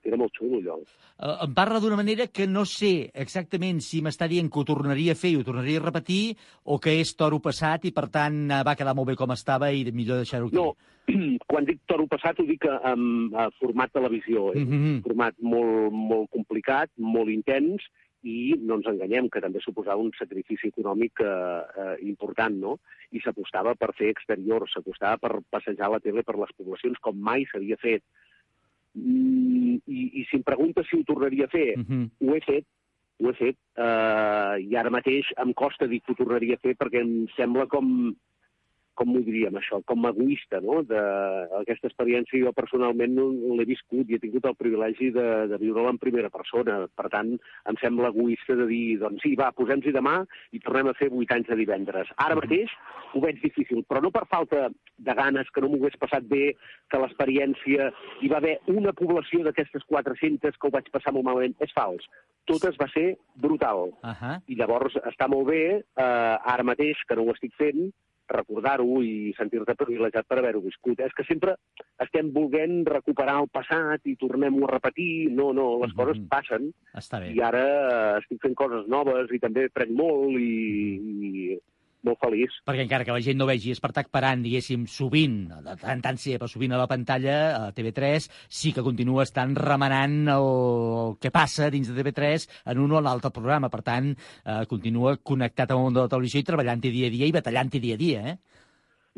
[0.09, 0.79] era molt xulo, allò.
[1.19, 5.13] Eh, em parla d'una manera que no sé exactament si m'està dient que ho tornaria
[5.13, 8.45] a fer i ho tornaria a repetir o que és toro passat i, per tant,
[8.49, 10.57] eh, va quedar molt bé com estava i millor deixar-ho aquí.
[10.57, 10.73] No,
[11.51, 13.03] quan dic toro passat ho dic en,
[13.35, 14.53] en format televisió.
[14.55, 14.93] És Mhm.
[14.99, 17.83] un format molt, molt complicat, molt intens,
[18.27, 21.27] i no ens enganyem, que també suposava un sacrifici econòmic eh,
[21.83, 22.79] eh, important, no?
[23.15, 27.47] I s'apostava per fer exterior, s'apostava per passejar la tele per les poblacions com mai
[27.47, 28.03] s'havia fet.
[28.99, 32.11] Mm, i, I si em pregunta si ho tornaria a fer, Mhm.
[32.21, 32.65] ho he fet,
[33.23, 36.75] ho he fet, eh, i ara mateix em costa dir que ho tornaria a fer
[36.75, 38.13] perquè em sembla com,
[38.99, 41.01] com ho diríem, això, com egoista, no?, de
[41.61, 45.95] aquesta experiència jo personalment no l'he viscut i he tingut el privilegi de, de viure-la
[45.95, 46.81] en primera persona.
[46.99, 47.35] Per tant,
[47.71, 50.17] em sembla egoista de dir, doncs sí, va, posem-hi demà
[50.57, 52.11] i tornem a fer vuit anys de divendres.
[52.25, 52.75] Ara mateix
[53.15, 54.67] ho veig difícil, però no per falta
[54.99, 56.51] de ganes, que no m'ho hagués passat bé,
[56.91, 57.91] que l'experiència...
[58.23, 61.55] Hi va haver una població d'aquestes 400 que ho vaig passar molt malament.
[61.65, 62.05] És fals.
[62.51, 63.93] Totes va ser brutal.
[64.03, 64.35] Uh -huh.
[64.49, 67.93] I llavors està molt bé, eh, ara mateix, que no ho estic fent,
[68.33, 71.01] recordar-ho i sentir-te privilegiat per haver-ho viscut.
[71.05, 71.57] És que sempre
[72.05, 75.31] estem volent recuperar el passat i tornem-ho a repetir.
[75.39, 77.33] No, no, les coses passen Està bé.
[77.37, 80.53] i ara eh, estic fent coses noves i també prenc molt i,
[80.99, 81.59] i
[82.07, 82.55] molt feliç.
[82.69, 86.35] Perquè encara que la gent no vegi Espartac parant, diguéssim, sovint, de tant tant sí,
[86.37, 88.29] però sovint a la pantalla, a TV3,
[88.61, 90.49] sí que continua estant remenant el,
[91.05, 93.73] el que passa dins de TV3 en un o l'altre programa.
[93.73, 97.15] Per tant, eh, continua connectat amb el món de la televisió i treballant-hi dia a
[97.17, 98.37] dia i batallant-hi dia a dia, eh?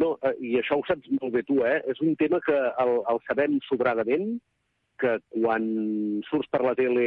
[0.00, 1.80] No, eh, i això ho saps molt bé tu, eh?
[1.92, 4.38] És un tema que el, el sabem sobradament,
[5.00, 5.64] que quan
[6.28, 7.06] surts per la tele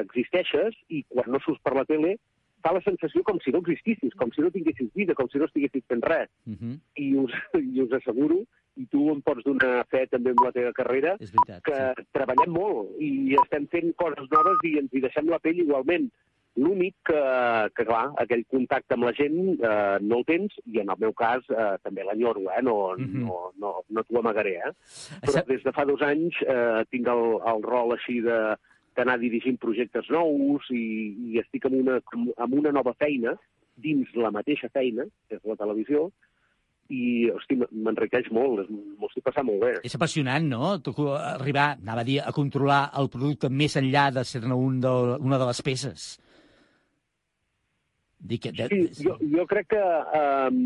[0.00, 2.14] existeixes i quan no surts per la tele
[2.64, 5.44] fa la sensació com si no existissis, com si no tinguessis vida, com si no
[5.50, 6.30] estiguessis fent res.
[6.48, 6.78] Uh -huh.
[6.96, 8.40] I us, i us asseguro,
[8.76, 12.06] i tu em pots donar fe també amb la teva carrera, veritat, que sí.
[12.12, 16.10] treballem molt i estem fent coses noves i ens hi deixem la pell igualment.
[16.56, 17.20] L'únic que,
[17.74, 21.12] que, clar, aquell contacte amb la gent eh, no el tens, i en el meu
[21.12, 22.62] cas eh, també l'enyoro, eh?
[22.62, 23.24] No, Mhm.
[23.26, 24.70] no, no, no t'ho amagaré, eh?
[25.20, 28.56] Però Sap- des de fa dos anys eh, tinc el, el rol així de
[28.96, 30.84] d'anar dirigint projectes nous i,
[31.34, 33.34] i estic en una, en una nova feina,
[33.76, 36.08] dins la mateixa feina, que és la televisió,
[36.92, 39.70] i, hosti, m'enriqueix molt, m'ho estic passant molt bé.
[39.88, 40.74] És apassionant, no?
[40.84, 44.80] Tu co- arribar, anava a dir, a controlar el producte més enllà de ser-ne un
[44.84, 44.92] de,
[45.24, 46.04] una de les peces.
[48.24, 48.52] Dic que...
[48.56, 48.68] De...
[48.72, 49.82] Sí, jo, jo crec que
[50.18, 50.60] um,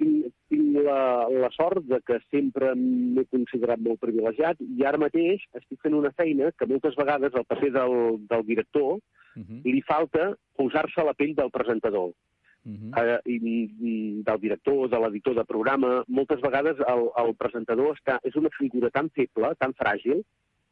[0.00, 5.44] tinc, tinc la, la sort de que sempre m'he considerat molt privilegiat i ara mateix
[5.54, 7.94] estic fent una feina que moltes vegades al paper del,
[8.32, 8.98] del director
[9.36, 9.60] Uh -huh.
[9.64, 12.12] li falta posar-se a la pell del presentador.
[12.64, 12.90] Uh -huh.
[13.02, 13.36] eh, i,
[13.80, 16.04] i del director, de l'editor de programa.
[16.06, 20.22] Moltes vegades el, el presentador està, és una figura tan feble, tan fràgil,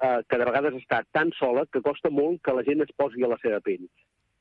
[0.00, 3.22] eh, que de vegades està tan sola que costa molt que la gent es posi
[3.24, 3.86] a la seva pell.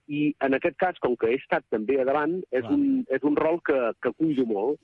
[0.10, 2.74] I en aquest cas, com que he estat també a davant, és, Clar.
[2.74, 4.80] un, és un rol que, que cuido molt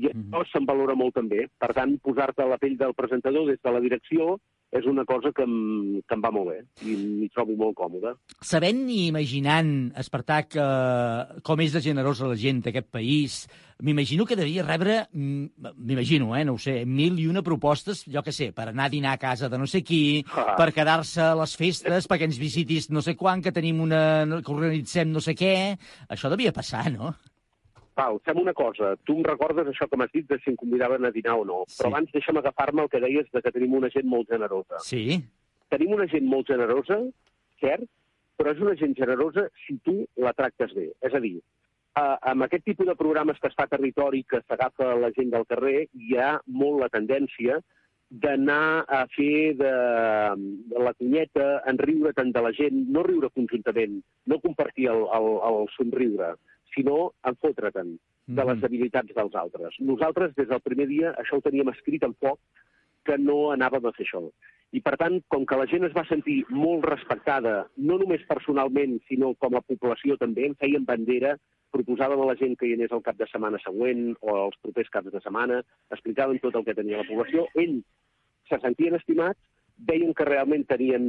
[0.00, 1.46] i això se'n valora molt també.
[1.60, 4.38] Per tant, posar-te a la pell del presentador des de la direcció
[4.72, 8.14] és una cosa que em, que em va molt bé i m'hi trobo molt còmode.
[8.40, 13.42] Sabent i imaginant, Espartac, eh, com és de generosa la gent d'aquest país,
[13.82, 18.22] m'imagino que devia rebre, mm, m'imagino, eh, no ho sé, mil i una propostes, jo
[18.22, 20.54] que sé, per anar a dinar a casa de no sé qui, Ah.
[20.56, 24.24] per quedar-se a les festes, perquè ens visitis no sé quan, que tenim una...
[24.42, 25.76] que organitzem no sé què...
[26.08, 27.14] Això devia passar, no?
[27.94, 28.94] Pau, fem una cosa.
[29.04, 31.62] Tu em recordes això que m'has dit de si em convidaven a dinar o no.
[31.68, 31.78] Sí.
[31.80, 34.80] Però abans deixa'm agafar-me el que deies de que tenim una gent molt generosa.
[34.86, 35.18] Sí.
[35.72, 36.98] Tenim una gent molt generosa,
[37.60, 37.84] cert,
[38.40, 40.88] però és una gent generosa si tu la tractes bé.
[41.04, 41.36] És a dir,
[42.00, 45.46] eh, amb aquest tipus de programes que es fa territori, que s'agafa la gent del
[45.52, 47.60] carrer, hi ha molt la tendència
[48.12, 49.72] d'anar a fer de,
[50.72, 55.06] de la cunyeta, en riure tant de la gent, no riure conjuntament, no compartir el,
[55.16, 56.34] el, el somriure,
[56.74, 57.94] sinó en fotre-te'n
[58.26, 59.76] de les habilitats dels altres.
[59.80, 62.38] Nosaltres, des del primer dia, això ho teníem escrit en foc,
[63.04, 64.22] que no anàvem a fer això.
[64.72, 68.96] I, per tant, com que la gent es va sentir molt respectada, no només personalment,
[69.08, 71.34] sinó com a població també, en feien bandera,
[71.74, 74.88] proposàvem a la gent que hi anés el cap de setmana següent o els propers
[74.92, 75.60] caps de setmana,
[75.92, 77.84] explicaven tot el que tenia la població, ells
[78.48, 79.40] se sentien estimats,
[79.88, 81.06] veien que realment tenien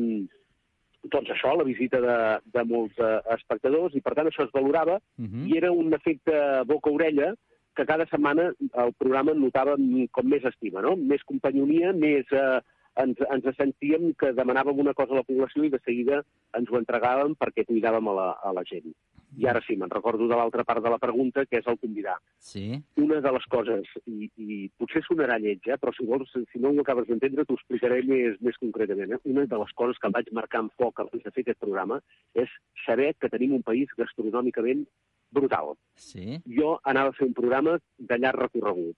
[1.04, 2.18] doncs això, la visita de,
[2.54, 5.48] de molts eh, espectadors, i per tant això es valorava, Mhm.
[5.48, 7.34] i era un efecte boca-orella
[7.76, 9.76] que cada setmana el programa notava
[10.12, 10.96] com més estima, no?
[10.96, 12.26] Més companyonia, més...
[12.32, 12.62] Eh,
[13.02, 16.20] ens, ens sentíem que demanàvem una cosa a la població i de seguida
[16.54, 18.94] ens ho entregàvem perquè cuidàvem a la, a la gent.
[19.40, 22.16] I ara sí, me'n recordo de l'altra part de la pregunta, que és el convidar.
[22.38, 22.66] Sí.
[23.02, 26.74] Una de les coses, i, i potser sonarà lleig, eh, però si vols, si no
[26.74, 29.16] ho acabes d'entendre, t'ho explicaré més, més concretament.
[29.16, 29.22] Eh?
[29.34, 32.02] Una de les coses que em vaig marcar en foc abans de fer aquest programa
[32.34, 32.52] és
[32.86, 34.86] saber que tenim un país gastronòmicament
[35.34, 35.74] brutal.
[35.98, 36.38] Sí.
[36.60, 38.98] Jo anava a fer un programa de llarg recorregut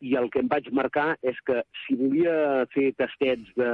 [0.00, 3.70] i el que em vaig marcar és que si volia fer tastets de,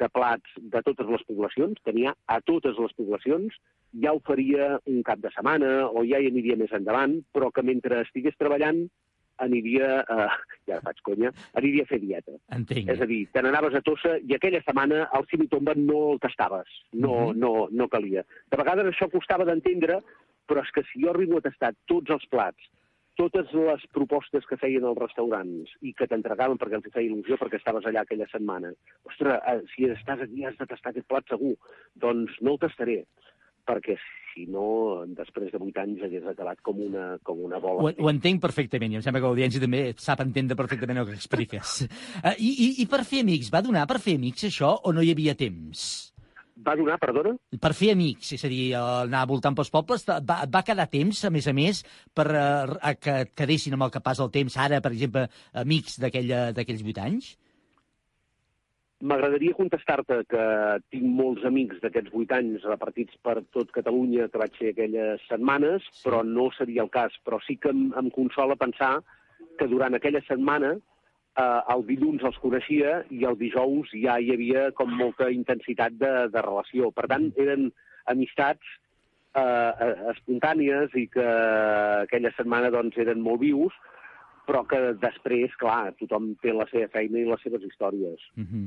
[0.00, 3.54] de plats de totes les poblacions, tenia a totes les poblacions,
[4.02, 7.62] ja ho faria un cap de setmana o ja hi aniria més endavant, però que
[7.62, 8.84] mentre estigués treballant
[9.42, 10.26] aniria, eh,
[10.70, 12.36] ja faig conya, aniria a fer dieta.
[12.54, 12.90] Entenc.
[12.92, 16.12] És a dir, te n'anaves a Tossa i aquella setmana al cim i tomba no
[16.12, 17.38] el tastaves, no, Mhm.
[17.40, 18.24] no, no calia.
[18.50, 19.98] De vegades això costava d'entendre,
[20.46, 22.58] però és que si jo arribo a tastar tots els plats,
[23.18, 27.60] totes les propostes que feien els restaurants i que t'entregaven perquè els feia il·lusió perquè
[27.60, 28.72] estaves allà aquella setmana.
[29.10, 31.54] Ostres, eh, si estàs aquí has de tastar aquest plat segur.
[31.94, 33.02] Doncs no el tastaré,
[33.68, 33.96] perquè
[34.34, 37.86] si no, després de vuit anys hagués acabat com una, com una bola.
[37.86, 41.18] Ho, ho entenc perfectament i em sembla que l'audiència també sap entendre perfectament el que
[41.18, 41.76] expliques.
[42.18, 45.04] Uh, i, i, I per fer amics, va donar per fer amics això o no
[45.04, 46.13] hi havia temps?
[46.56, 47.32] Va donar, perdona?
[47.60, 51.24] Per fer amics, és a dir, eh, anar voltant pels pobles, va, va quedar temps,
[51.26, 51.80] a més a més,
[52.14, 55.26] per uh, a que et quedessin amb el que passa el temps ara, per exemple,
[55.52, 57.32] amics d'aquella- d'aquells vuit anys?
[59.04, 60.44] M'agradaria contestar-te que
[60.94, 65.82] tinc molts amics d'aquests vuit anys repartits per tot Catalunya que vaig fer aquelles setmanes,
[65.90, 66.04] sí.
[66.06, 67.12] però no seria el cas.
[67.26, 69.00] Però sí que em, em consola pensar
[69.58, 70.76] que durant aquella setmana
[71.38, 76.14] eh, el dilluns els coneixia i el dijous ja hi havia com molta intensitat de,
[76.34, 76.90] de relació.
[76.94, 77.70] Per tant, eren
[78.12, 78.76] amistats
[79.34, 81.26] eh, eh, espontànies i que
[82.04, 83.74] aquella setmana doncs, eren molt vius,
[84.46, 88.20] però que després, clar, tothom té la seva feina i les seves històries.
[88.36, 88.64] Uh -huh.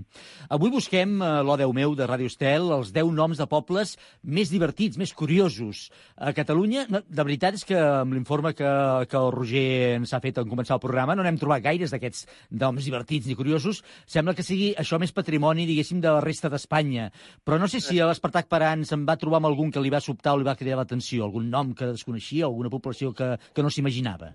[0.49, 4.49] Avui busquem, uh, l'O 10 meu de Ràdio Estel, els 10 noms de pobles més
[4.49, 5.91] divertits, més curiosos.
[6.15, 8.71] A Catalunya, de veritat és que amb l'informe que,
[9.09, 12.27] que el Roger ens ha fet en començar el programa no n'hem trobat gaires d'aquests
[12.51, 13.83] noms divertits ni curiosos.
[14.05, 17.11] Sembla que sigui això més patrimoni, diguéssim, de la resta d'Espanya.
[17.43, 20.33] Però no sé si l'Espartac Paran se'n va trobar amb algun que li va sobtar
[20.33, 24.33] o li va cridar l'atenció, algun nom que desconeixia, alguna població que, que no s'imaginava.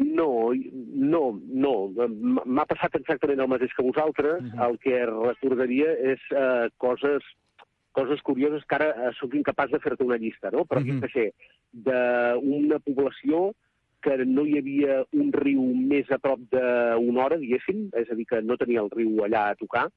[0.00, 1.74] No, no, no.
[2.08, 4.42] M'ha passat exactament el mateix que vosaltres.
[4.42, 4.68] Uh -huh.
[4.68, 7.22] El que recordaria és eh, coses
[7.92, 10.64] coses curioses que ara eh, sóc incapaç de fer-te una llista, no?
[10.64, 11.00] Però, uh -huh.
[11.00, 11.32] que sé,
[11.72, 13.52] d'una població
[14.00, 18.26] que no hi havia un riu més a prop d'una hora, diguéssim, és a dir,
[18.26, 19.90] que no tenia el riu allà a tocar,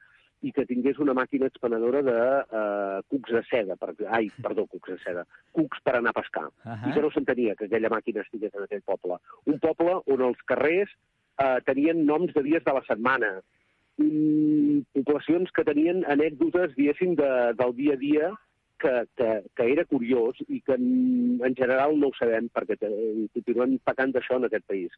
[0.44, 2.18] i que tingués una màquina expenedora de
[2.60, 5.24] eh, cucs de seda, per, ai, perdó, cucs de seda,
[5.56, 6.46] cucs per anar a pescar.
[6.66, 6.76] Uh.
[6.76, 6.90] -huh.
[6.90, 9.18] I que no s'entenia que aquella màquina estigués en aquell poble.
[9.46, 10.92] Un poble on els carrers
[11.40, 13.42] eh, tenien noms de dies de la setmana,
[13.98, 18.34] mm, poblacions que tenien anècdotes, diguéssim, de, del dia a dia
[18.80, 22.92] que, que, que era curiós i que en, en general no ho sabem perquè te-
[23.34, 24.92] continuem pecant d'això en aquest país.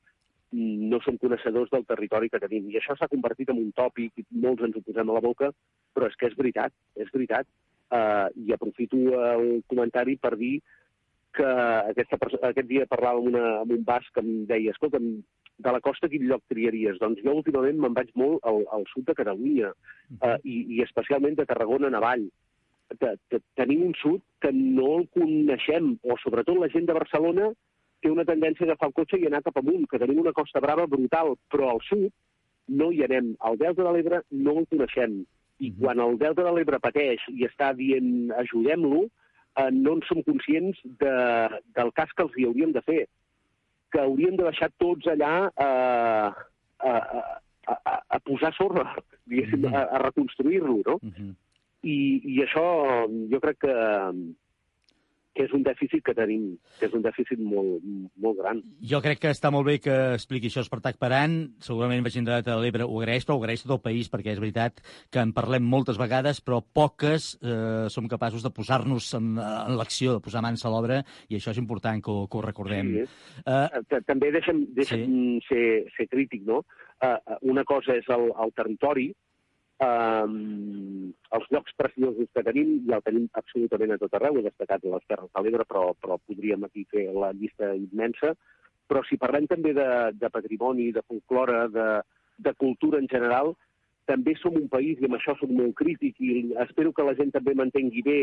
[0.54, 2.70] No som coneixedors del territori que tenim.
[2.70, 5.52] I això s'ha convertit en un tòpic i molts ens ho posem a la boca,
[5.96, 7.48] però és que és veritat, és veritat.
[7.92, 10.60] Uh, I aprofito el comentari per dir
[11.36, 15.72] que aquesta, aquest dia parlava amb, una, amb un basc que em deia, escolta, de
[15.72, 16.98] la costa quin lloc triaries?
[17.02, 21.36] Doncs jo últimament me'n vaig molt al, al sud de Catalunya uh, i, i especialment
[21.36, 22.26] de Tarragona en avall.
[23.02, 23.18] Te-
[23.58, 27.52] Tenim un sud que no el coneixem, o sobretot la gent de Barcelona
[28.06, 30.62] té una tendència a agafar el cotxe i anar cap amunt, que tenim una Costa
[30.62, 32.12] Brava brutal, però al sud
[32.80, 33.34] no hi anem.
[33.50, 35.24] Al Delta de l'Ebre no el coneixem.
[35.66, 40.22] I quan el Delta de l'Ebre pateix i està dient ajudem-lo, eh, no en som
[40.28, 41.16] conscients de,
[41.78, 43.02] del cas que els hi hauríem de fer.
[43.94, 46.46] Que hauríem de deixar tots allà eh,
[46.92, 48.92] a, a, a, a posar sorra,
[49.32, 51.00] diguéssim, a, a reconstruir-lo, no?
[51.02, 51.34] Uh -huh.
[51.86, 51.98] I,
[52.34, 52.66] I això
[53.32, 53.74] jo crec que,
[55.36, 56.46] que és un dèficit que tenim,
[56.80, 57.84] que és un dèficit molt,
[58.24, 58.62] molt gran.
[58.80, 61.36] Jo crec que està molt bé que expliqui això Espartac Paran.
[61.60, 64.40] Segurament la gent de l'Ebre ho agraeix, però ho agraeix tot el país, perquè és
[64.40, 64.80] veritat
[65.12, 70.16] que en parlem moltes vegades, però poques eh, som capaços de posar-nos en, en l'acció,
[70.16, 72.94] de posar mans a l'obra, i això és important que, ho- que ho recordem.
[72.96, 73.06] Sí.
[73.44, 75.44] Uh, També deixa'm, deixa'm sí.
[75.50, 75.66] ser,
[75.98, 76.64] ser crític, no?
[77.04, 77.18] Uh,
[77.52, 79.10] una cosa és el, el territori,
[79.84, 84.86] um, els llocs preciosos que tenim, i el tenim absolutament a tot arreu, he destacat
[84.88, 88.36] les Terres de l'Ebre, però, però podríem aquí fer la llista immensa,
[88.88, 91.88] però si parlem també de, de patrimoni, de folklore, de,
[92.46, 93.56] de cultura en general,
[94.06, 97.34] també som un país, i amb això som molt crític, i espero que la gent
[97.34, 98.20] també m'entengui bé,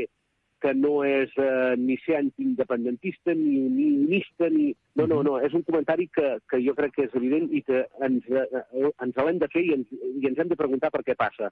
[0.63, 4.71] que no és eh, ni ser antiindependentista, ni, ni unista, ni...
[4.99, 7.83] No, no, no, és un comentari que, que jo crec que és evident i que
[8.07, 8.63] ens, eh,
[9.03, 9.91] ens l'hem de fer i ens,
[10.23, 11.51] i ens hem de preguntar per què passa.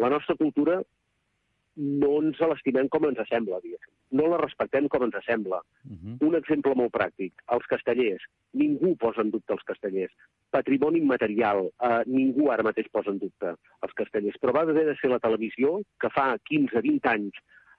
[0.00, 0.80] La nostra cultura
[1.78, 3.92] no ens l'estimem com ens sembla, diguéssim.
[4.18, 5.60] No la respectem com ens sembla.
[5.84, 6.16] Uh -huh.
[6.28, 8.24] Un exemple molt pràctic, els castellers.
[8.52, 10.14] Ningú posa en dubte els castellers.
[10.50, 14.38] Patrimoni immaterial, eh, ningú ara mateix posa en dubte els castellers.
[14.40, 17.34] Però va haver de ser la televisió, que fa 15-20 anys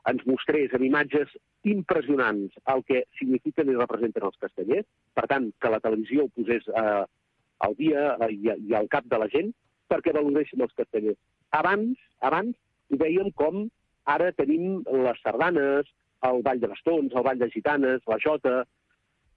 [0.10, 1.32] ens mostrés amb imatges
[1.69, 4.88] impressionants el que signifiquen i representen els castellers.
[5.16, 7.01] Per tant, que la televisió ho posés eh,
[7.66, 9.51] al dia eh, i, i al cap de la gent
[9.89, 11.20] perquè valoréssim els castellers.
[11.57, 12.55] Abans, abans
[12.89, 13.68] ho veiem com
[14.10, 15.89] Ara tenim les sardanes,
[16.26, 18.62] el Ball de Bastons, el Ball de Gitanes, la Jota...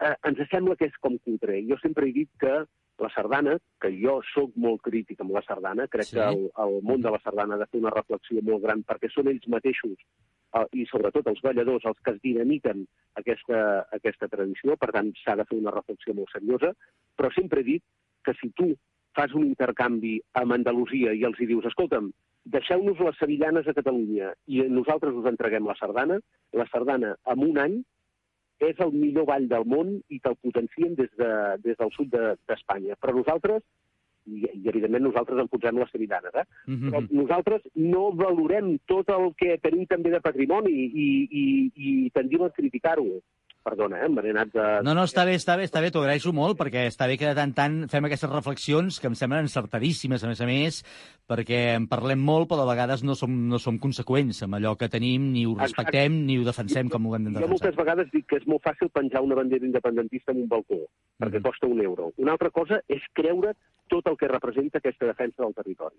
[0.03, 1.61] Eh, ens sembla que és com cutre.
[1.69, 2.55] Jo sempre he dit que
[3.03, 3.53] la sardana,
[3.83, 6.17] que jo sóc molt crític amb la sardana, crec sí.
[6.17, 9.11] que el, el món de la sardana ha de fer una reflexió molt gran, perquè
[9.13, 9.95] són ells mateixos,
[10.59, 12.85] eh, i sobretot els balladors, els que es dinamiten
[13.21, 13.61] aquesta,
[13.99, 16.73] aquesta tradició, per tant s'ha de fer una reflexió molt seriosa,
[17.17, 17.85] però sempre he dit
[18.25, 18.73] que si tu
[19.17, 22.11] fas un intercanvi amb Andalusia i els hi dius, escolta'm,
[22.53, 26.19] deixeu-nos les sevillanes a Catalunya i nosaltres us entreguem la sardana,
[26.59, 27.77] la sardana en un any
[28.63, 31.31] és el millor ball del món i te'l potencien des, de,
[31.65, 32.95] des del sud d'Espanya.
[32.95, 33.65] De, Però nosaltres,
[34.27, 36.45] i, i evidentment nosaltres en posem les sevillanes, eh?
[36.67, 36.91] Mm -hmm.
[36.91, 41.09] però nosaltres no valorem tot el que tenim també de patrimoni i,
[41.43, 41.45] i,
[41.77, 43.21] i tendim a criticar-ho
[43.65, 44.67] perdona, eh, anat de...
[44.87, 47.29] No, no, està bé, està bé, està bé, t'ho agraeixo molt, perquè està bé que
[47.31, 50.81] de tant tant fem aquestes reflexions que em semblen encertadíssimes, a més a més,
[51.31, 54.91] perquè en parlem molt, però de vegades no som, no som conseqüents amb allò que
[54.93, 56.27] tenim, ni ho respectem, Exacte.
[56.29, 57.49] ni ho defensem com ho hem de defensar.
[57.49, 60.83] Jo moltes vegades dic que és molt fàcil penjar una bandera independentista en un balcó,
[61.23, 61.47] perquè mm.
[61.47, 62.11] costa un euro.
[62.23, 63.55] Una altra cosa és creure
[63.93, 65.99] tot el que representa aquesta defensa del territori.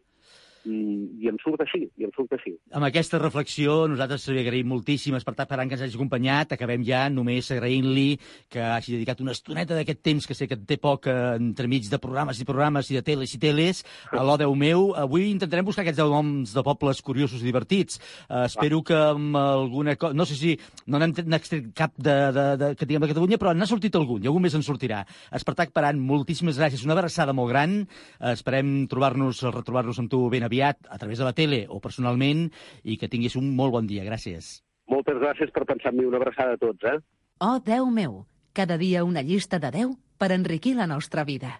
[0.63, 0.77] I,
[1.21, 2.55] i em surt així, i em surt així.
[2.73, 6.55] Amb aquesta reflexió, nosaltres li agraïm moltíssim Espartac Paran que ens hagi acompanyat.
[6.55, 8.17] Acabem ja només agraint-li
[8.51, 11.99] que hagi dedicat una estoneta d'aquest temps, que sé que té poc eh, entremig de
[12.01, 14.91] programes i programes i de teles i teles, a l'O meu.
[14.99, 17.99] Avui intentarem buscar aquests noms de pobles curiosos i divertits.
[18.27, 20.17] Uh, espero que amb alguna cosa...
[20.17, 23.53] No sé si no n'hem extret cap de, de, de, que tinguem a Catalunya, però
[23.55, 25.03] n'ha sortit algun, i algun més en sortirà.
[25.33, 26.83] Espartac Paran, moltíssimes gràcies.
[26.85, 27.83] Una abraçada molt gran
[28.19, 32.47] Eh, esperem trobar-nos, retrobar-nos amb tu ben aviat, a través de la tele o personalment,
[32.83, 34.05] i que tinguis un molt bon dia.
[34.07, 34.61] Gràcies.
[34.91, 36.07] Moltes gràcies per pensar en mi.
[36.07, 36.99] Una abraçada a tots, eh?
[37.39, 38.25] Oh, Déu meu!
[38.53, 41.59] Cada dia una llista de Déu per enriquir la nostra vida.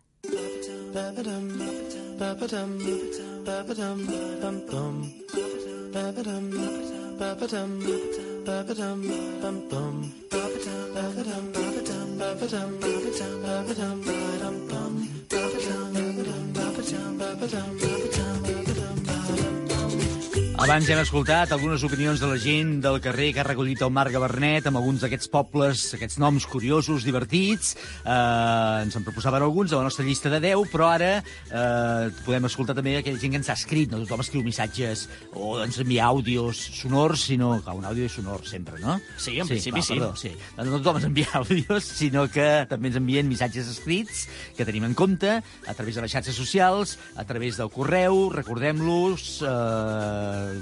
[20.63, 24.13] Abans hem escoltat algunes opinions de la gent del carrer que ha recollit el Marc
[24.15, 27.73] Gabernet amb alguns d'aquests pobles, aquests noms curiosos, divertits.
[28.05, 32.47] Eh, ens en proposaven alguns a la nostra llista de 10, però ara eh, podem
[32.47, 33.91] escoltar també aquella gent que ens ha escrit.
[33.91, 38.47] No tothom escriu missatges o ens envia àudios sonors, sinó que un àudio és sonor
[38.47, 38.95] sempre, no?
[39.17, 39.99] Sí, en sí, principi va, sí.
[39.99, 40.31] Perdó, sí.
[40.61, 44.95] No tothom ens envia àudios, sinó que també ens envien missatges escrits que tenim en
[44.95, 49.29] compte a través de les xarxes socials, a través del correu, recordem-los...
[49.43, 50.52] Eh,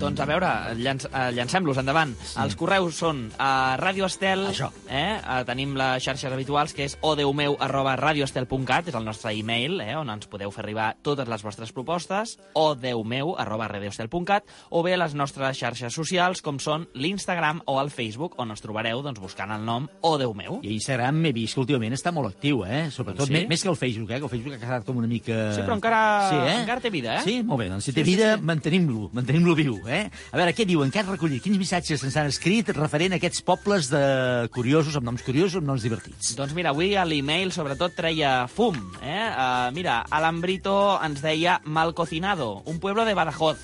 [0.00, 2.12] doncs a veure, llanç, uh, llancem-los endavant.
[2.20, 2.36] Sí.
[2.42, 4.70] Els correus són a Radio Estel, Això.
[4.88, 5.20] eh?
[5.20, 9.94] Uh, tenim les xarxes habituals, que és odeumeu arroba radioestel.cat, és el nostre e-mail, eh?
[9.96, 15.14] on ens podeu fer arribar totes les vostres propostes, odeumeu arroba radioestel.cat, o bé les
[15.16, 19.64] nostres xarxes socials, com són l'Instagram o el Facebook, on ens trobareu doncs, buscant el
[19.64, 20.60] nom Odeumeu.
[20.64, 22.88] I Instagram m'he vist que últimament està molt actiu, eh?
[22.92, 23.44] Sobretot, sí?
[23.48, 24.18] més que el Facebook, eh?
[24.20, 25.38] Que el Facebook ha quedat com una mica...
[25.56, 26.56] Sí, però encara, sí, eh?
[26.60, 27.24] encara té vida, eh?
[27.24, 28.48] Sí, molt bé, doncs si té sí, vida, sí, sí.
[28.50, 30.10] mantenim-lo, mantenim mantenim-lo viu, eh?
[30.30, 30.90] A veure, què diuen?
[30.92, 31.42] Què has recollit?
[31.42, 35.66] Quins missatges ens han escrit referent a aquests pobles de curiosos, amb noms curiosos, amb
[35.66, 36.34] noms divertits?
[36.38, 39.26] Doncs mira, avui a l'email sobretot treia fum, eh?
[39.34, 43.58] Uh, mira, Alambrito ens deia Malcocinado, un pueblo de Badajoz.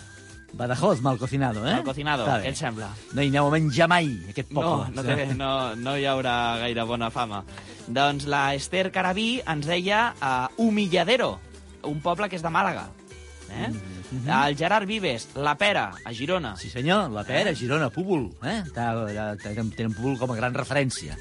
[0.53, 1.77] Badajoz, mal cocinado, eh?
[1.79, 2.91] Mal cocinado, què et sembla?
[3.15, 4.91] No hi aneu a menjar mai, aquest poble.
[4.91, 7.45] No, no, té, no, no hi haurà gaire bona fama.
[7.87, 11.37] Doncs la Esther Carabí ens deia uh, Humilladero,
[11.87, 12.89] un poble que és de Màlaga.
[13.51, 13.71] Eh?
[13.71, 14.49] Mm -hmm.
[14.49, 16.57] El Gerard Vives, La Pera, a Girona.
[16.57, 17.57] Sí senyor, La Pera, eh?
[17.57, 18.31] Girona, Púbol.
[18.43, 18.63] Eh?
[18.75, 21.17] Tenen, Púbol com a gran referència.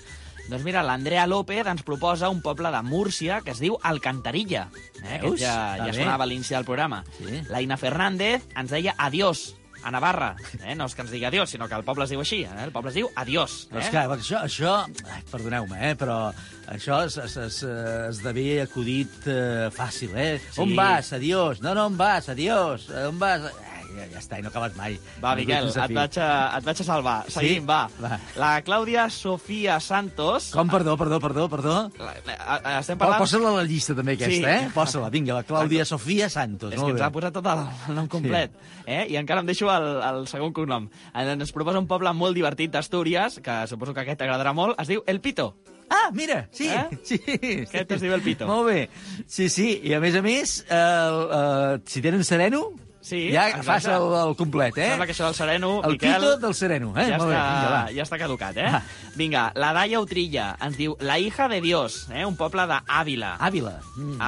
[0.49, 4.69] Doncs mira, l'Andrea López ens proposa un poble de Múrcia que es diu Alcantarilla,
[5.03, 5.19] eh?
[5.21, 7.03] que ja, ja sonava a l'inici del programa.
[7.19, 7.43] Sí.
[7.49, 9.53] La Ina Fernández ens deia Adiós,
[9.83, 10.35] a Navarra.
[10.63, 10.75] Eh?
[10.75, 12.43] No és que ens digui adiós, sinó que el poble es diu així.
[12.43, 12.63] Eh?
[12.65, 13.67] El poble es diu adiós.
[13.69, 13.85] Però Eh?
[13.85, 14.73] és que això, això
[15.13, 16.19] ai, perdoneu-me, eh, però
[16.67, 17.63] això es, es, es,
[18.09, 20.39] esdevé acudit eh, fàcil, eh?
[20.51, 20.61] Sí.
[20.61, 21.13] On vas?
[21.13, 21.61] Adiós.
[21.61, 22.29] No, no, on vas?
[22.29, 22.89] Adiós.
[22.89, 23.41] Eh, On vas?
[23.45, 24.97] Ai, ja, ja està, i no ha acabat mai.
[25.23, 27.15] Va, No Miquel, et vaig, a, et vaig a salvar.
[27.27, 27.33] Sí?
[27.37, 27.79] Seguim, va.
[28.01, 28.19] Va.
[28.39, 30.49] La Clàudia Sofia Santos...
[30.53, 31.75] Com, perdó, perdó, perdó, perdó?
[31.99, 33.23] La, la, estem Pa- parlant...
[33.23, 34.43] Posa-la a la llista també, aquesta, Sí.
[34.45, 34.69] eh?
[34.75, 36.73] Posa-la, vinga, la Clàudia Sofia Santos.
[36.73, 38.53] És que ens ha posat tot el, el nom complet.
[38.85, 39.05] Eh?
[39.13, 40.89] I encara em deixo el, el segon cognom.
[41.13, 44.79] Ens proposa un poble molt divertit d'Astúries, que suposo que aquest t'agradarà molt.
[44.81, 45.51] Es diu El Pito.
[45.89, 46.83] Ah, mira, sí, Eh?
[47.09, 47.17] sí.
[47.65, 48.45] Aquest es diu El Pito.
[48.45, 48.83] Molt bé.
[49.25, 52.67] Sí, sí, i a més a més, eh, eh, si tenen sereno,
[53.01, 53.65] Sí, ja exacte.
[53.65, 54.89] fas el, el complet, eh?
[54.89, 56.15] Sembla que això del sereno, El Miquel...
[56.19, 57.05] pito del sereno, eh?
[57.07, 57.91] Ja, Molt bé, està, vinga, va.
[57.95, 58.81] ja està caducat, eh?
[59.15, 62.25] Vinga, la Daia Utrilla ens diu La hija de Dios, eh?
[62.27, 63.37] un poble d'Àvila.
[63.39, 63.77] Àvila.
[63.95, 64.19] Mm.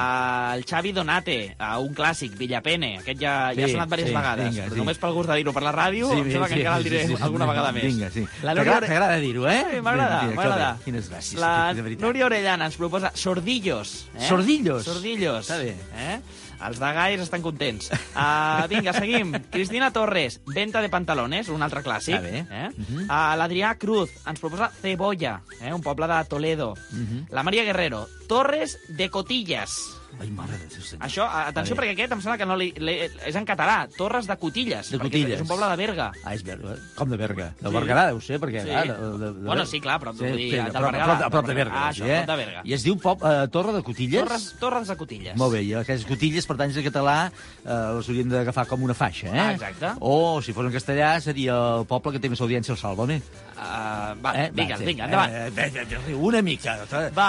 [0.56, 2.94] El Xavi Donate, a un clàssic, Villapene.
[3.02, 4.48] Aquest ja, ja ha Sí, sonat diverses sí, vegades.
[4.50, 4.80] vinga, però sí.
[4.80, 7.46] només pel gust de dir-ho per la ràdio, em sembla que encara el diré alguna
[7.52, 7.84] vegada més.
[7.84, 8.24] Vinga, sí.
[8.42, 9.66] La Núria- t'agrada dir-ho, eh?
[9.70, 10.72] Sí, m'agrada, m'agrada.
[10.78, 10.84] bé.
[10.88, 11.74] Quines gràcies, La.
[11.74, 14.06] Núria Orellana ens proposa Sordillos.
[14.16, 14.26] Eh?
[14.28, 14.84] Sordillos?
[14.84, 15.44] Sordillos.
[15.50, 15.76] Està bé.
[15.94, 16.20] Eh?
[16.66, 17.90] Els de Gais estan contents.
[18.14, 19.32] Uh, vinga, seguim.
[19.50, 22.20] Cristina Torres, venta de pantalones, un altre clàssic.
[22.22, 22.44] Bé.
[22.50, 22.68] Eh?
[22.76, 23.06] Mhm.
[23.08, 25.72] uh, L'Adrià Cruz ens proposa Cebolla, eh?
[25.72, 26.74] un poble de Toledo.
[26.90, 27.26] Mhm.
[27.30, 30.01] La Maria Guerrero, Torres de Cotillas.
[30.20, 31.04] Ai, mare de Déu, senyor.
[31.06, 32.94] Això, atenció, perquè aquest em sembla que no li, li,
[33.26, 33.88] és en català.
[33.96, 34.90] Torres de Cotilles.
[34.92, 35.38] De Cotilles.
[35.38, 36.10] És un poble de Berga.
[36.22, 36.76] Ah, és Berga.
[36.98, 37.48] Com de Berga?
[37.58, 37.74] De Sí.
[37.74, 38.62] Berguedà, deu ser, perquè...
[38.62, 38.68] Sí.
[38.70, 41.06] clar, de, de, de, Bueno, sí, clar, però vull dir, a del prop, a Berguedà,
[41.06, 41.72] prop, a prop de Berga.
[41.72, 41.88] Berguedà.
[41.88, 42.26] Ah, sí, això, eh?
[42.28, 42.62] de Berga.
[42.68, 44.20] I es diu pop, uh, Torre de Cotilles?
[44.22, 45.36] Torres, Torres de Cotilles.
[45.40, 47.16] Molt bé, i aquestes cotilles, per tant, en català,
[47.64, 49.38] eh, les haurien d'agafar com una faixa, eh?
[49.40, 49.94] Ah, exacte.
[50.00, 53.20] O, si fos en castellà, seria el poble que té més audiència al Salvone.
[53.62, 54.84] Uh, va, eh, vinga, sí.
[54.88, 55.30] vinga, endavant.
[55.30, 56.76] Eh, eh, eh, eh, una mica.
[57.14, 57.28] Va,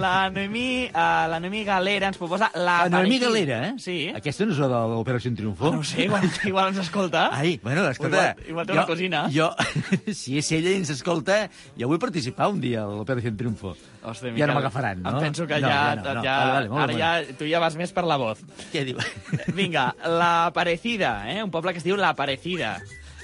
[0.00, 2.78] la Noemí, uh, la Noemí Galera ens proposa la...
[2.84, 3.72] La Noemí Galera, eh?
[3.82, 3.96] Sí.
[4.16, 5.70] Aquesta no és la de l'Operació Triunfo?
[5.74, 7.28] No ho sé, igual, igual ens escolta.
[7.36, 8.32] Ai, bueno, escolta...
[8.32, 9.22] Igual, igual té una cosina.
[9.34, 9.50] Jo,
[10.20, 11.40] si és ella i ens escolta,
[11.78, 13.74] jo vull participar un dia a l'Operació Triunfo.
[14.02, 15.12] Hòstia, ja no Miquel, m'agafaran, no?
[15.16, 16.22] Em penso que no, ja, no, no.
[16.24, 17.00] ja, Vale, vale, molt ara bé.
[17.02, 18.40] ja, tu ja vas més per la voz.
[18.72, 19.00] Què diu?
[19.58, 21.42] Vinga, La Parecida, eh?
[21.44, 22.76] un poble que es diu La Parecida.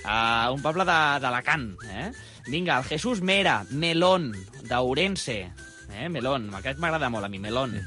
[0.05, 1.70] Uh, un poble d'Alacant.
[1.89, 2.11] Eh?
[2.51, 4.32] Vinga, el Jesús Mera, Melón,
[4.68, 5.39] d'Ourense.
[5.95, 6.09] Eh?
[6.12, 7.78] Melón, aquest m'agrada molt a mi, Melón.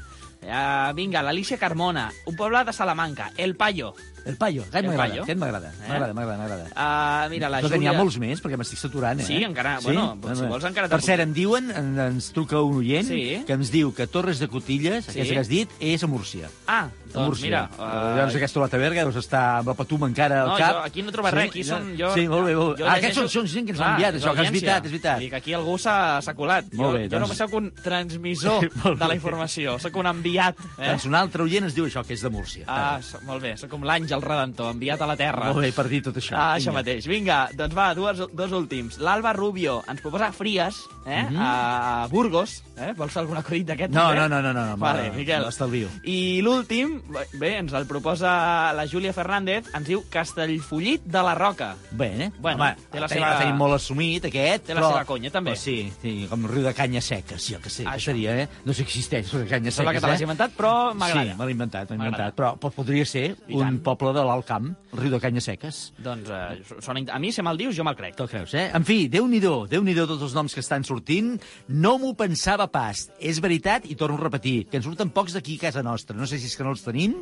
[0.42, 3.94] Uh, vinga, l'Alicia Carmona, un poble de Salamanca, El Payo.
[4.26, 5.68] El Payo, aquest m'agrada, aquest m'agrada.
[5.72, 5.88] Eh?
[5.88, 6.64] M'agrada, m'agrada, m'agrada.
[6.74, 8.02] Uh, mira, la Però que n'hi ha Júlia...
[8.02, 9.24] molts més, perquè m'estic saturant, eh?
[9.24, 13.06] Sí, encara- bueno, si vols encara Per cert, em diuen, en, ens truca un oient,
[13.08, 13.42] Sí.
[13.46, 15.16] que ens diu que Torres de Cotilles, Sí.
[15.20, 16.50] aquesta que has dit, és a Múrcia.
[16.66, 17.46] Ah, A doncs Múrcia.
[17.46, 17.70] mira...
[17.78, 20.72] Uh, llavors aquesta Olata Berga deus estar amb la patum encara al No, cap.
[20.76, 21.94] jo aquí no he trobat res, aquí són...
[21.96, 22.82] Jo, Sí, molt bé, molt bé.
[22.82, 24.84] jo Ah, aquests són, són gent que ens Clar, han enviat, això, que és veritat,
[24.84, 25.18] és veritat.
[25.30, 26.68] Que aquí algú s'ha colat.
[26.74, 28.68] Molt jo, bé, jo doncs- només sóc un transmissor
[29.00, 30.58] de la informació, sóc un enviat.
[30.76, 30.88] Eh?
[30.90, 32.64] Doncs un altre oient ens diu això, que és de Múrcia.
[32.68, 35.52] Ah, molt bé, sóc com l'àngel redentor, enviat a la Terra.
[35.52, 36.34] Molt bé, per dir tot això.
[36.36, 36.78] Ah, això Vinga.
[36.80, 37.06] mateix.
[37.06, 38.98] Vinga, doncs va, dues, dos últims.
[38.98, 41.22] L'Alba Rubio ens proposa Fries, eh?
[41.28, 41.36] Mhm.
[41.38, 42.62] a Burgos.
[42.78, 42.92] Eh?
[42.96, 43.92] Vols fer algun acudit d'aquest?
[43.92, 45.44] No, no, no, no, no, no, Vale, Miquel.
[45.44, 45.88] m'estalvio.
[46.04, 47.02] I l'últim,
[47.34, 51.74] bé, ens el proposa la Júlia Fernández, ens diu Castellfollit de la Roca.
[51.90, 52.30] Bé, eh?
[52.38, 54.92] Bueno, Home, té la seva- tenim molt assumit, aquest, Té la però...
[54.92, 55.52] seva conya, també.
[55.52, 58.12] Però sí, sí, com riu de canya seca, sí, el que sé, que Això.
[58.12, 58.48] seria, eh?
[58.64, 61.32] No sé si existeix, riu de canya Sembla seca, que te l'has inventat, però m'agrada.
[61.32, 62.08] Sí, me l'he inventat, M'agrada.
[62.08, 63.80] inventat, però, però podria ser un tant.
[63.98, 65.88] Poble de l'Alt Camp, el riu de canya seques.
[66.02, 67.02] Doncs eh, sona...
[67.12, 68.16] a mi, si me'l dius, jo me'l crec.
[68.18, 68.68] Te'l creus, eh?
[68.76, 71.34] En fi, Déu-n'hi-do, déu nhi tots els noms que estan sortint.
[71.68, 73.06] No m'ho pensava pas.
[73.18, 76.16] És veritat, i torno a repetir, que en surten pocs d'aquí a casa nostra.
[76.16, 77.16] No sé si és que no els tenim,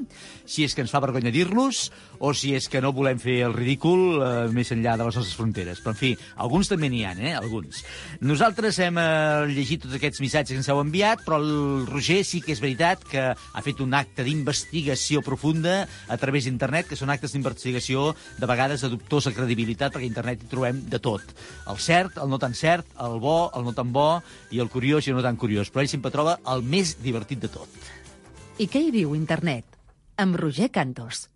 [0.45, 1.87] si és que ens fa vergonya dir-los,
[2.19, 5.37] o si és que no volem fer el ridícul eh, més enllà de les nostres
[5.39, 5.81] fronteres.
[5.81, 6.13] Però, en fi,
[6.43, 7.35] alguns també n'hi ha, eh?
[7.39, 7.83] Alguns.
[8.21, 12.43] Nosaltres hem eh, llegit tots aquests missatges que ens heu enviat, però el Roger sí
[12.45, 17.13] que és veritat que ha fet un acte d'investigació profunda a través d'internet, que són
[17.15, 21.23] actes d'investigació de vegades de dubtosa credibilitat, perquè a internet hi trobem de tot.
[21.71, 25.07] El cert, el no tan cert, el bo, el no tan bo, i el curiós
[25.07, 25.71] i el no tan curiós.
[25.71, 27.69] Però ell sempre troba el més divertit de tot.
[28.59, 29.65] I què hi diu internet?
[30.17, 31.29] Amb Roger Cantos.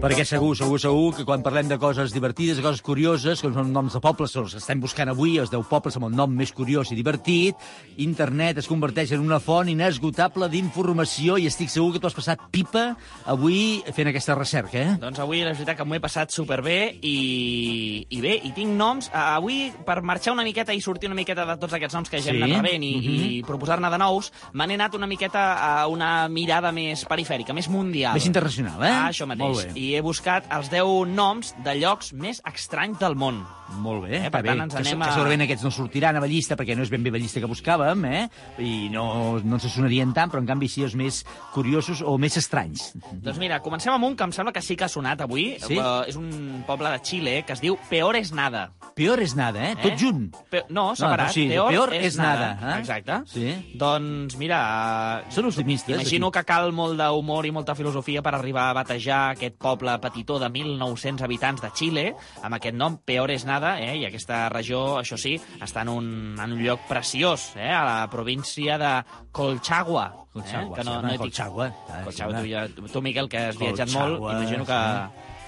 [0.00, 3.68] Perquè segur, segur, segur que quan parlem de coses divertides, de coses curioses, com són
[3.74, 6.88] noms de pobles, els estem buscant avui, els 10 pobles amb el nom més curiós
[6.88, 7.58] i divertit,
[8.00, 12.40] internet es converteix en una font inesgotable d'informació i estic segur que tu has passat
[12.50, 12.94] pipa
[13.28, 14.94] avui fent aquesta recerca, eh?
[15.02, 19.10] Doncs avui la veritat que m'ho he passat superbé i, i bé, i tinc noms.
[19.12, 22.30] Avui, per marxar una miqueta i sortir una miqueta de tots aquests noms que ja
[22.30, 22.38] Sí?
[22.38, 23.20] hem anat rebent i, Mhm.
[23.36, 27.68] i proposar-ne de nous, me n'he anat una miqueta a una mirada més perifèrica, més
[27.68, 28.14] mundial.
[28.16, 28.88] Més internacional, eh?
[28.96, 29.44] Ah, això mateix.
[29.46, 29.89] Molt bé.
[29.90, 33.42] I he buscat els 10 noms de llocs més estranys del món.
[33.80, 34.48] Molt bé, Eh, eh, per bé.
[34.50, 36.82] tant, ens que, anem que a- segurament aquests no sortiran a la llista perquè no
[36.82, 38.28] és ben bé la llista que buscàvem, eh?
[38.58, 41.24] I no, no ens sonarien tant, però en canvi sí els més
[41.54, 42.92] curiosos o més estranys.
[43.12, 45.56] Doncs mira, comencem amb un que em sembla que sí que ha sonat avui.
[45.62, 45.78] Sí?
[45.78, 48.70] Eh, és un poble de Xile que es diu Peores Nada.
[49.00, 49.76] Peor és nada, eh?
[49.80, 50.34] Tot junt.
[50.50, 51.28] Pe no, separat.
[51.28, 52.54] no, sí, peor, peor és, és nada.
[52.60, 52.80] nada, eh?
[52.80, 53.20] Exacte.
[53.32, 53.72] Sí.
[53.78, 55.22] Doncs mira...
[55.30, 56.38] Són optimistes, Imagino aquí.
[56.40, 60.48] que cal molt d'humor i molta filosofia per arribar a batejar aquest poble petitó de
[60.50, 62.04] 1.900 habitants de Xile,
[62.42, 63.96] amb aquest nom, Peor és nada, eh?
[63.98, 67.70] i aquesta regió, això sí, està en un, en un lloc preciós, eh?
[67.72, 68.92] a la província de
[69.32, 70.26] Colchagua.
[70.32, 70.80] Colchagua, eh?
[70.80, 71.66] que no, sí, no dit- Colchagua.
[71.88, 74.80] Ah, Colchagua, tu, ja, tu, Miquel, que has viatjat molt, Colchagua, imagino que,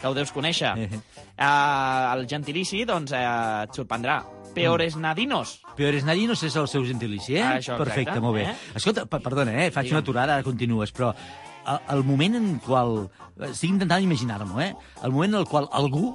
[0.00, 0.72] que ho deus conèixer.
[0.78, 1.00] Eh.
[1.38, 3.22] Uh, el gentilici, doncs, eh,
[3.66, 4.22] et sorprendrà.
[4.52, 5.60] Peores nadinos.
[5.78, 7.42] Peores nadinos és el seu gentilici, eh?
[7.42, 8.42] Ah, això, Perfecte, exacte, molt bé.
[8.50, 8.56] eh?
[8.76, 9.70] Escolta, per- perdona, eh?
[9.72, 9.94] Faig Digue'm.
[9.96, 11.14] una aturada, ara continues, però
[11.66, 13.08] el, moment en qual...
[13.48, 14.74] Estic intentant imaginar-m'ho, eh?
[15.02, 16.12] El moment en el qual algú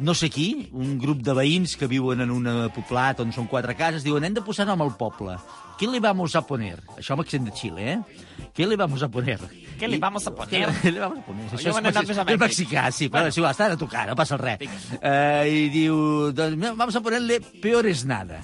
[0.00, 3.76] no sé qui, un grup de veïns que viuen en un poblat on són quatre
[3.76, 5.36] cases, diuen hem de posar nom al poble.
[5.80, 6.78] ¿Qué le vamos a poner?
[6.96, 8.48] Això amb accent de Xile, eh?
[8.56, 9.38] ¿Qué le vamos a poner?
[9.80, 10.66] Què li vamos a poner?
[10.80, 11.46] Què le vamos a poner?
[11.56, 13.48] Jo me n'he anat més a és mexicà, sí, però bueno.
[13.48, 14.64] està a tocar, no passa res.
[15.00, 15.96] Eh, I diu,
[16.36, 18.42] doncs, vamos a ponerle peor es nada.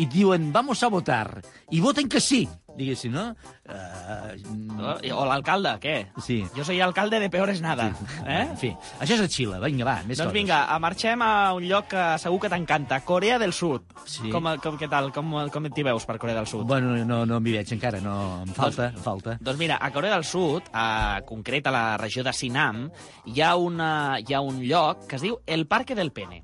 [0.00, 1.42] I diuen, vamos a votar.
[1.68, 2.46] I voten que sí,
[2.80, 3.28] diguéssim, no?
[3.68, 5.94] Uh, O l'alcalde, què?
[6.24, 6.40] Sí.
[6.56, 7.90] Jo soy alcalde de Peores nada.
[8.24, 8.42] Eh?
[8.50, 10.36] En fi, això és a Xile, vinga, va, més doncs coses.
[10.36, 13.84] vinga, marxem a un lloc que segur que t'encanta, Corea del Sud.
[14.06, 14.30] Sí.
[14.32, 15.10] Com, com, què tal?
[15.14, 16.66] Com, com t'hi veus per Corea del Sud?
[16.70, 18.16] Bueno, no, no m'hi veig encara, no,
[18.46, 19.36] em falta, em falta.
[19.40, 22.88] Doncs mira, a Corea del Sud, a, concret a la regió de Sinam,
[23.26, 26.42] hi ha, una, hi ha un lloc que es diu el Parque del Pene.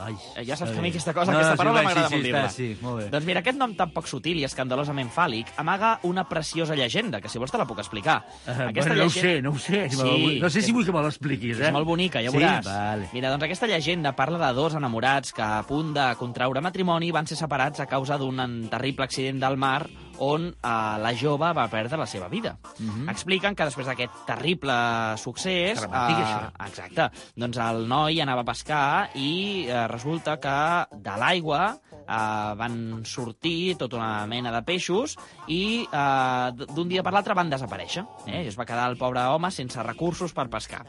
[0.00, 2.08] Ai, Eh, Ja saps que a mi aquesta cosa, No, aquesta sí, paraula va, m'agrada
[2.08, 2.48] sí, molt sí, dir-la.
[2.50, 3.08] sí, molt bé.
[3.10, 7.28] Doncs mira, aquest nom tan poc sutil i escandalosament fàl·lic amaga una preciosa llegenda, que
[7.28, 8.24] si vols te la puc explicar.
[8.46, 9.88] Uh, bueno, no ho sé, no ho sé.
[9.90, 11.66] Vull- no sé si vull que me l'expliquis, eh?
[11.68, 12.36] És molt bonica, ja sí?
[12.36, 12.64] veuràs.
[12.64, 13.08] Vale.
[13.12, 17.26] Mira, doncs aquesta llegenda parla de dos enamorats que a punt de contraure matrimoni van
[17.26, 19.86] ser separats a causa d'un terrible accident del mar
[20.20, 20.70] on eh,
[21.02, 22.56] la jove va perdre la seva vida.
[22.78, 23.08] Mhm.
[23.12, 24.76] Expliquen que després d'aquest terrible
[25.20, 25.80] succés...
[25.80, 26.66] Que romàntic, eh, això.
[26.68, 27.08] Exacte.
[27.40, 30.58] Doncs el noi anava a pescar i eh, resulta que
[31.00, 35.16] de l'aigua eh, van sortir tota una mena de peixos
[35.48, 38.04] i eh, d'un dia per l'altre van desaparèixer.
[38.26, 38.44] Eh?
[38.44, 40.84] I es va quedar el pobre home sense recursos per pescar.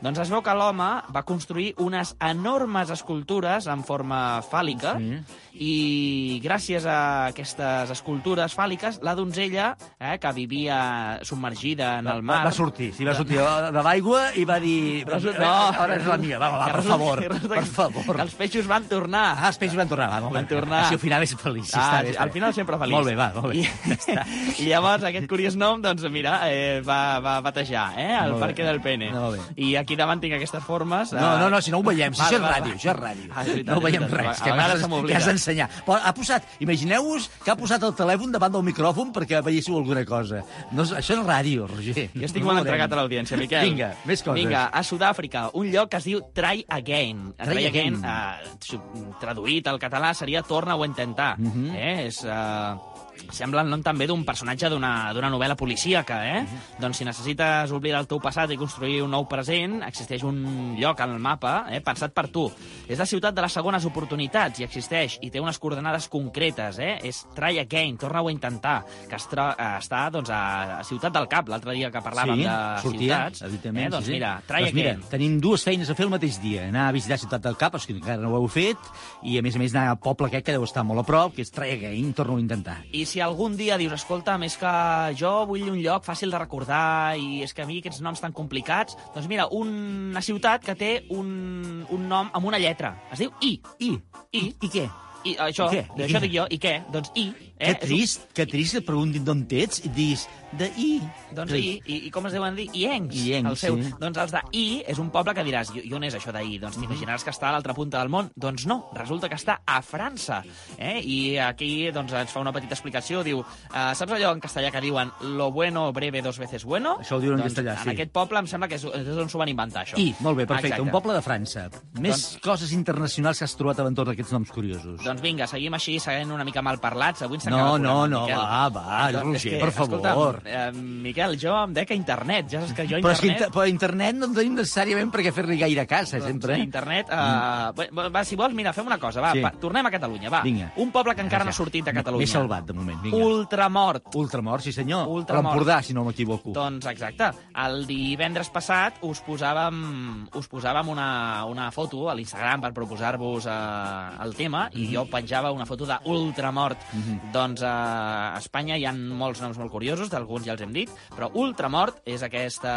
[0.00, 5.16] Doncs es veu que l'home va construir unes enormes escultures en forma fàl·lica Sí.
[5.58, 6.98] i gràcies a
[7.32, 12.38] aquestes escultures fàl·liques, la donzella, eh, que vivia submergida en el mar...
[12.44, 15.04] Va, va sortir, sí, va sortir de, de l'aigua i va dir...
[15.08, 17.24] Resulta- no, ara és la mia, va, va, que per favor,
[17.56, 18.14] per favor.
[18.14, 19.24] Que els peixos van tornar.
[19.38, 20.54] Ah, els peixos van tornar, va, molt Van bé.
[20.54, 20.84] tornar.
[20.84, 22.14] Així al final és feliç, sí, Ah, bé.
[22.22, 22.94] al final sempre feliç.
[22.94, 23.64] Molt bé, va, molt bé.
[23.64, 28.38] I, I llavors aquest curiós nom, doncs mira, eh, va, va batejar, eh, el.
[28.38, 29.10] Parque del Pene.
[29.10, 29.42] Molt bé.
[29.64, 31.12] I aquí davant tinc aquestes formes.
[31.12, 33.30] No, eh, no, no, si no ho veiem, si això és ràdio, això és ràdio.
[33.32, 34.18] Ah, és veritat, no ho veiem veritat.
[34.18, 35.68] res, A que se que has d'ensenyar.
[35.86, 40.04] Però ha posat, imagineu-vos que ha posat el telèfon davant del micròfon perquè veiéssiu alguna
[40.04, 40.42] cosa.
[40.72, 42.10] No, això és ràdio, Roger.
[42.14, 43.64] Jo estic No molt entregat a l'audiència, Miquel.
[43.70, 44.42] Vinga, més coses.
[44.42, 47.34] Vinga, a Sud-àfrica, un lloc que es diu Try Again.
[47.36, 48.02] Try Again.
[48.04, 48.78] eh,
[49.20, 51.38] traduït al català seria Torna o intentar.
[51.38, 51.74] Mhm.
[51.74, 52.06] eh?
[52.06, 52.24] És...
[52.24, 52.97] Eh,
[53.34, 56.42] Sembla el nom també d'un personatge d'una novel·la policíaca, eh?
[56.42, 56.80] Mhm.
[56.80, 61.00] Doncs si necessites oblidar el teu passat i construir un nou present, existeix un lloc
[61.00, 62.46] al mapa eh, pensat per tu.
[62.88, 66.98] És la ciutat de les segones oportunitats i existeix i té unes coordenades concretes, eh?
[67.02, 71.48] És Try Again, torna-ho a intentar, que es eh, està doncs, a, Ciutat del Cap,
[71.50, 73.42] l'altre dia que parlàvem sí, de sortia, ciutats.
[73.42, 73.88] Eh?
[73.90, 74.16] Doncs sí, sí.
[74.16, 75.04] mira, Try doncs mira, Again.
[75.10, 76.68] tenim dues feines a fer el mateix dia.
[76.68, 78.90] Anar a visitar Ciutat del Cap, els que encara no ho heu fet,
[79.22, 81.34] i a més a més anar al poble aquest que deu estar molt a prop,
[81.36, 82.78] que és Try Again, torno a intentar.
[82.92, 84.70] I si algun dia dius, escolta, més que
[85.18, 88.32] jo vull un lloc fàcil de recordar i és que a mi aquests noms tan
[88.36, 92.94] complicats, doncs mira, una ciutat que té un, un nom amb una lletra.
[93.12, 93.56] Es diu I.
[93.80, 93.92] I.
[94.32, 94.42] I.
[94.60, 94.86] I què?
[95.26, 95.80] I això, I què?
[95.98, 96.24] I això què?
[96.28, 96.74] dic jo, i què?
[96.94, 97.24] Doncs I.
[97.58, 101.00] Que És un- trist, que trist que et preguntin d'on ets i diguis de I.
[101.36, 102.68] Doncs I, i, i com es deuen dir?
[102.72, 103.14] Iencs.
[103.14, 103.76] Iencs, el seu.
[103.82, 103.92] sí.
[104.00, 106.58] Doncs els de I és un poble que diràs, i, i on és això d'I?
[106.62, 108.30] Doncs t'imaginaràs que està a l'altra punta del món.
[108.36, 110.42] Doncs no, resulta que està a França.
[110.78, 110.98] Eh?
[111.04, 114.80] I aquí doncs, ens fa una petita explicació, diu, uh, saps allò en castellà que
[114.84, 116.96] diuen lo bueno breve dos veces bueno?
[117.02, 117.88] Això ho diuen en doncs, castellà, sí.
[117.90, 119.98] En aquest poble em sembla que és, és on s'ho van inventar, això.
[120.00, 120.76] I, molt bé, perfecte.
[120.76, 120.86] Exacte.
[120.88, 121.68] Un poble de França.
[122.00, 125.02] Més coses internacionals que has trobat a l'entorn d'aquests noms curiosos.
[125.04, 127.22] Doncs vinga, seguim així, seguint una mica mal parlats.
[127.26, 128.36] Avui ens No, no, no, Miquel.
[128.38, 129.98] va, va, Doncs Roger, que, per favor.
[129.98, 132.48] escolta'm, Eh, Miquel, jo em dec a internet.
[132.50, 133.48] Ja saps que jo Però, és que internet...
[133.48, 136.54] inter però internet no en tenim necessàriament perquè fer-li gaire cas, eh, Doncs sempre.
[136.54, 136.58] eh?
[136.62, 137.06] internet...
[137.08, 138.12] Uh, mm.
[138.14, 139.40] va, si vols, mira, fem una cosa, va, Sí.
[139.40, 140.42] va tornem a Catalunya, va.
[140.42, 140.72] Vinga.
[140.76, 141.44] Un poble que encara Ja.
[141.44, 142.26] no ha sortit de Catalunya.
[142.26, 143.16] M'he salvat, de moment, vinga.
[143.16, 144.14] Ultramort.
[144.14, 145.06] Ultramort, sí senyor.
[145.08, 145.54] Ultramort.
[145.56, 146.50] L'Empordà, si no m'equivoco.
[146.52, 147.30] Doncs exacte.
[147.54, 154.22] El divendres passat us posàvem, us posàvem una, una foto a l'Instagram per proposar-vos uh,
[154.24, 154.78] el tema Mhm.
[154.80, 156.78] i jo penjava una foto d'Ultramort.
[156.92, 157.32] Mm -hmm.
[157.32, 160.92] Doncs uh, a Espanya hi ha molts noms molt curiosos, d'alguns ja els hem dit,
[161.16, 162.74] però Ultramort és aquesta,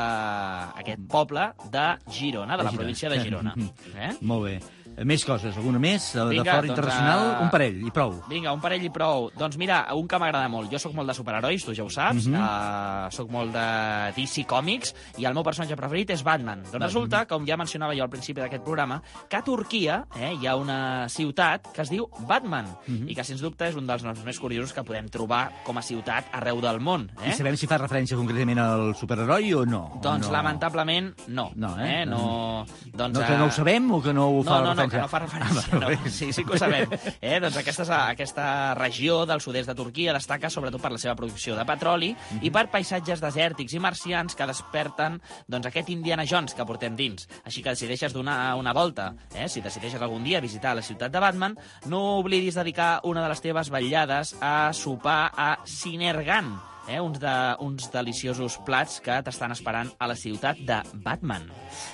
[0.80, 3.56] aquest poble de Girona, de la província de Girona.
[4.02, 4.14] Eh?
[4.26, 4.54] Molt bé.
[4.98, 6.12] Més coses, alguna més?
[6.14, 8.12] De, Vinga, de fora doncs, internacional, eh, un parell, i prou.
[8.30, 9.30] Vinga, un parell i prou.
[9.38, 10.70] Doncs mira, un que m'agrada molt.
[10.72, 12.28] Jo sóc molt de superherois, tu ja ho saps.
[12.28, 12.36] Mhm.
[12.36, 16.62] uh, sóc molt de DC Comics i el meu personatge preferit és Batman.
[16.72, 20.48] Doncs resulta, com ja mencionava jo al principi d'aquest programa, que a Turquia eh, hi
[20.48, 23.10] ha una ciutat que es diu Batman Mhm.
[23.10, 25.82] i que, sens dubte, és un dels noms més curiosos que podem trobar com a
[25.82, 27.10] ciutat arreu del món.
[27.24, 27.30] Eh?
[27.30, 30.00] I sabem si fa referència concretament al superheroi o no?
[30.02, 30.34] Doncs no.
[30.34, 31.52] lamentablement no.
[31.56, 32.02] No, eh?
[32.02, 32.06] eh?
[32.06, 34.81] No, doncs, No, que no ho sabem o que no ho fa no, no, no,
[34.84, 34.98] referència?
[34.98, 35.68] que no fa referència.
[35.72, 36.10] Ah, no.
[36.12, 36.90] Sí, sí que ho sabem.
[37.22, 37.40] Eh?
[37.40, 41.66] Doncs aquesta, aquesta regió del sud-est de Turquia destaca sobretot per la seva producció de
[41.66, 42.40] petroli Mhm.
[42.44, 47.28] i per paisatges desèrtics i marcians que desperten doncs, aquest Indiana Jones que portem dins.
[47.46, 49.48] Així que si deixes donar una volta, eh?
[49.50, 53.42] si decideixes algun dia visitar la ciutat de Batman, no oblidis dedicar una de les
[53.42, 57.00] teves vetllades a sopar a Sinergan, eh?
[57.00, 61.48] uns, de, uns deliciosos plats que t'estan esperant a la ciutat de Batman.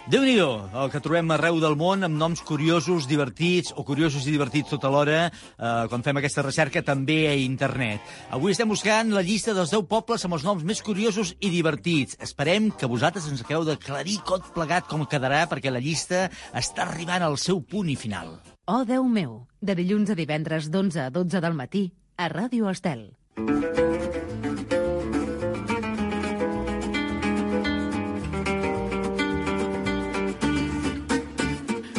[0.07, 4.33] déu nhi el que trobem arreu del món amb noms curiosos, divertits o curiosos i
[4.35, 8.01] divertits tota l'hora eh, quan fem aquesta recerca també a internet.
[8.31, 12.17] Avui estem buscant la llista dels 10 pobles amb els noms més curiosos i divertits.
[12.23, 17.25] Esperem que vosaltres ens acabeu d'aclarir tot plegat com quedarà perquè la llista està arribant
[17.25, 18.37] al seu punt i final.
[18.67, 23.07] Oh, Déu meu, de dilluns a divendres d'11 a 12 del matí a Ràdio Estel.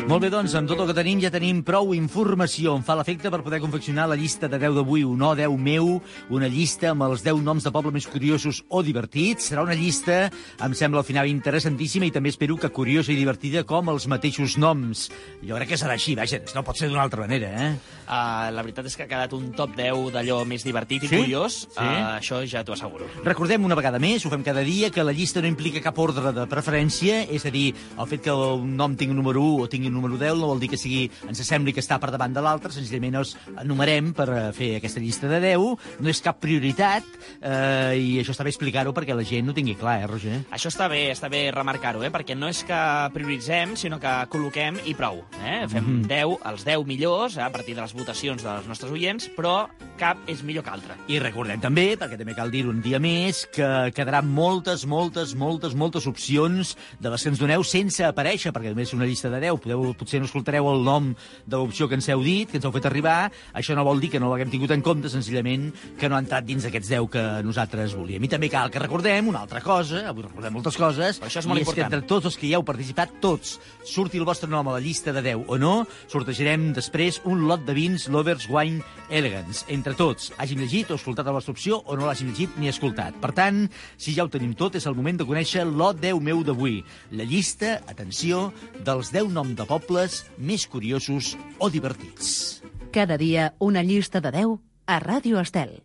[0.08, 2.72] Molt bé, doncs, amb tot el que tenim ja tenim prou informació.
[2.78, 5.98] Em fa l'efecte per poder confeccionar la llista de 10 d'avui, un no 10 meu,
[6.32, 9.50] una llista amb els 10 noms de poble més curiosos o divertits.
[9.50, 10.30] Serà una llista,
[10.64, 14.56] em sembla al final interessantíssima i també espero que curiosa i divertida com els mateixos
[14.56, 15.10] noms.
[15.44, 17.68] Jo crec que serà així, vaja, no pot ser d'una altra manera, eh?
[18.08, 21.20] Uh, la veritat és que ha quedat un top 10 d'allò més divertit i Sí?
[21.20, 21.58] curiós.
[21.68, 21.84] Sí?
[21.84, 23.10] Uh, això ja t'ho asseguro.
[23.28, 26.32] Recordem una vegada més, ho fem cada dia, que la llista no implica cap ordre
[26.32, 29.68] de preferència, és a dir, el fet que un nom tingui un número 1 o
[29.68, 32.32] tingui un número 10 no vol dir que sigui, ens sembli que està per davant
[32.34, 36.38] de l'altre, senzillament els enumerem per eh, fer aquesta llista de 10, no és cap
[36.42, 37.04] prioritat,
[37.42, 40.38] eh, i això està bé explicar-ho perquè la gent no tingui clar, eh, Roger?
[40.54, 42.10] Això està bé, està bé remarcar-ho, eh?
[42.14, 42.78] perquè no és que
[43.14, 45.24] prioritzem, sinó que col·loquem i prou.
[45.42, 45.66] Eh?
[45.68, 46.06] Fem Mhm.
[46.08, 47.42] 10, els 10 millors, eh?
[47.42, 49.68] a partir de les votacions dels nostres oients, però
[49.98, 50.94] cap és millor que altre.
[51.08, 55.74] I recordem també, perquè també cal dir un dia més, que quedaran moltes, moltes, moltes,
[55.74, 59.40] moltes opcions de les que ens doneu sense aparèixer, perquè només és una llista de
[59.40, 61.14] 10, podeu, potser no escoltareu el nom
[61.46, 64.10] de l'opció que ens heu dit, que ens heu fet arribar, això no vol dir
[64.10, 67.24] que no l'haguem tingut en compte, senzillament que no ha entrat dins aquests 10 que
[67.46, 68.24] nosaltres volíem.
[68.24, 71.46] I també cal que recordem una altra cosa, avui recordem moltes coses, Però això és
[71.46, 71.94] molt i és que important.
[71.94, 75.12] entre tots els que hi heu participat, tots, surti el vostre nom a la llista
[75.12, 79.64] de 10 o no, sortejarem després un lot de vins Lovers Wine Elegance.
[79.68, 83.14] Entre tots, hàgim llegit o escoltat la vostra opció o no l'hàgim llegit ni escoltat.
[83.20, 86.42] Per tant, si ja ho tenim tot, és el moment de conèixer lot 10 meu
[86.44, 86.82] d'avui.
[87.12, 88.52] La llista, atenció,
[88.84, 92.62] dels 10 noms de pobles més curiosos o divertits.
[92.92, 95.82] Cada dia una llista de 10 a Ràdio Estel.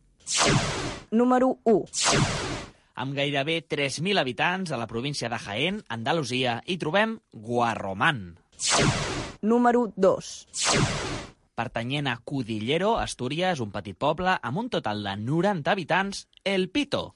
[1.12, 1.86] Número 1.
[2.96, 8.38] Amb gairebé 3.000 habitants a la província de Jaén, Andalusia, hi trobem Guarromán.
[9.42, 10.34] Número 2.
[11.54, 17.16] Pertanyent a Cudillero, Astúries, un petit poble amb un total de 90 habitants, El Pito.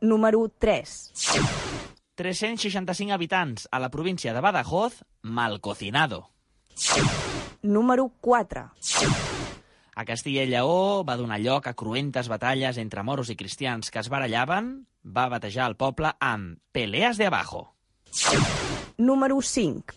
[0.00, 1.69] Número 3.
[2.20, 6.28] 365 habitants a la província de Badajoz, Malcocinado.
[7.62, 8.72] Número 4.
[9.94, 14.02] A Castilla i Lleó va donar lloc a cruentes batalles entre moros i cristians que
[14.04, 14.68] es barallaven,
[15.00, 17.72] va batejar el poble amb Peleas de Abajo.
[18.98, 19.96] Número 5.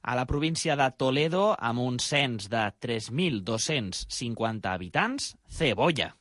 [0.00, 6.14] A la província de Toledo, amb un cens de 3.250 habitants, Cebolla.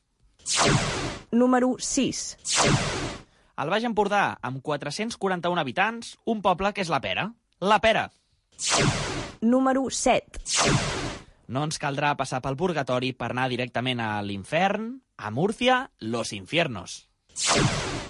[1.31, 2.92] Número 6.
[3.55, 7.27] Al Baix Empordà, amb 441 habitants, un poble que és la Pera.
[7.61, 8.07] La Pera.
[9.41, 10.41] Número 7.
[11.53, 17.03] No ens caldrà passar pel purgatori per anar directament a l'infern, a Múrcia, Los Infiernos.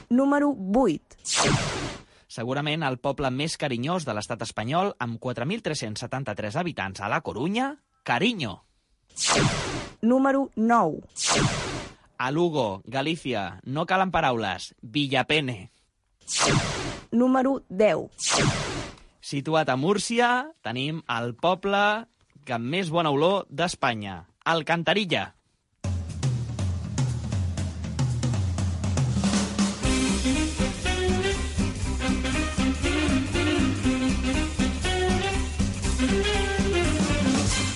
[0.09, 1.19] Número 8.
[2.31, 7.73] Segurament el poble més carinyós de l'estat espanyol, amb 4.373 habitants a la Corunya,
[8.07, 8.61] Cariño.
[10.01, 11.72] Número 9.
[12.23, 15.73] A Lugo, Galícia, no calen paraules, Villapene.
[17.11, 18.07] Número 10.
[19.19, 20.29] Situat a Múrcia,
[20.63, 21.81] tenim el poble
[22.47, 25.33] que amb més bona olor d'Espanya, Alcantarilla.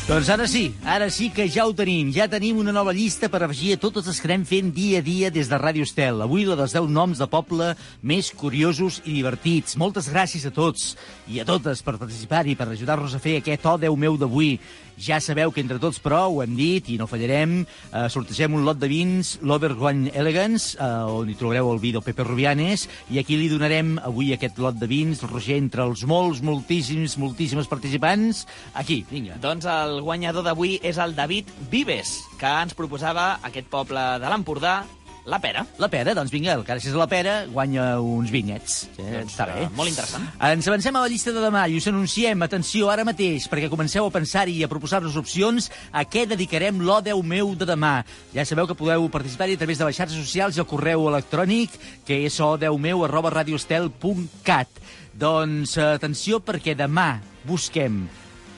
[0.08, 2.14] Doncs ara sí, ara sí que ja ho tenim.
[2.16, 5.03] Ja tenim una nova llista per afegir a totes les que anem fent dia a
[5.03, 6.22] dia des de Ràdio Estel.
[6.24, 9.76] Avui la dels 10 noms de poble més curiosos i divertits.
[9.76, 10.93] Moltes gràcies a tots
[11.28, 14.53] i a totes per participar-hi, per ajudar-nos a fer aquest O Déu meu d'avui.
[14.98, 18.66] Ja sabeu que entre tots, però, ho hem dit i no fallarem, eh, sortegem un
[18.66, 23.20] lot de vins, l'Overwine Elegance, eh, on hi trobareu el vi del Pepe Rubianes, i
[23.22, 28.48] aquí li donarem avui aquest lot de vins, Roger, entre els molts, moltíssims, moltíssims participants.
[28.74, 29.38] Aquí, vinga.
[29.39, 34.82] Doncs el guanyador d'avui és el David Vives, que ens proposava aquest poble de l'Empordà,
[35.28, 35.66] la Pera.
[35.78, 38.78] La pera, doncs vinga, gràcies a la pera guanya uns vinyets.
[38.96, 39.66] Eh, Doncs, està bé.
[39.66, 40.24] eh, molt interessant.
[40.40, 44.06] Ens avancem a la llista de demà i us anunciem, atenció, ara mateix, perquè comenceu
[44.08, 48.06] a pensar-hi i a proposar-nos opcions a què dedicarem l'O Déu meu de demà.
[48.34, 51.76] Ja sabeu que podeu participar-hi a través de les xarxes socials i el correu electrònic,
[52.08, 54.70] que és odeumeu arroba radioestel.cat.
[55.14, 58.08] Doncs atenció, perquè demà busquem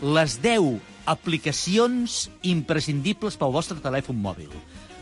[0.01, 0.77] les 10
[1.09, 4.53] aplicacions imprescindibles pel vostre telèfon mòbil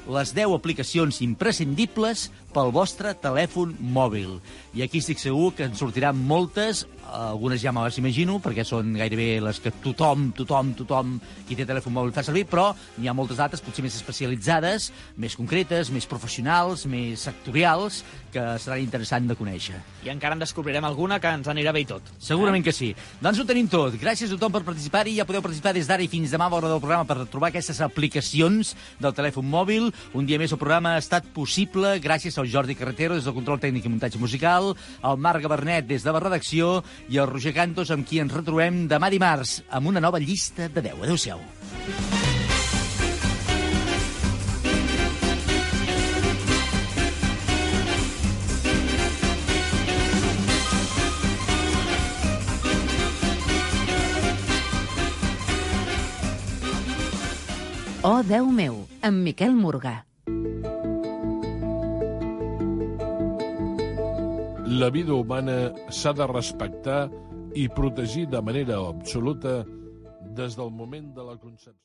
[0.07, 4.37] les 10 aplicacions imprescindibles pel vostre telèfon mòbil.
[4.77, 8.93] I aquí estic segur que en sortiran moltes, algunes ja me les imagino, perquè són
[8.97, 11.17] gairebé les que tothom, tothom, tothom
[11.47, 15.37] qui té telèfon mòbil fa servir, però n'hi ha moltes altres, potser més especialitzades, més
[15.39, 19.79] concretes, més professionals, més sectorials, que seran interessant de conèixer.
[20.05, 22.11] I encara en descobrirem alguna que ens anirà bé i tot.
[22.21, 22.91] Segurament que sí.
[23.23, 23.95] Doncs ho tenim tot.
[23.99, 25.17] Gràcies a tothom per participar-hi.
[25.17, 27.81] Ja podeu participar des d'ara i fins demà a l'hora del programa per trobar aquestes
[27.81, 29.89] aplicacions del telèfon mòbil.
[30.13, 33.59] Un dia més el programa ha estat possible gràcies al Jordi Carretero des del control
[33.61, 37.91] tècnic i muntatge musical, al Marc Gabernet des de la redacció i al Roger Cantos
[37.91, 41.03] amb qui ens retrobem demà dimarts amb una nova llista de 10.
[41.07, 41.41] Adéu-siau.
[58.07, 60.06] Oh, Déu meu, amb Miquel Morgà.
[64.68, 67.07] La vida humana s'ha de respectar
[67.55, 69.61] i protegir de manera absoluta
[70.36, 71.76] des del moment de la concepció.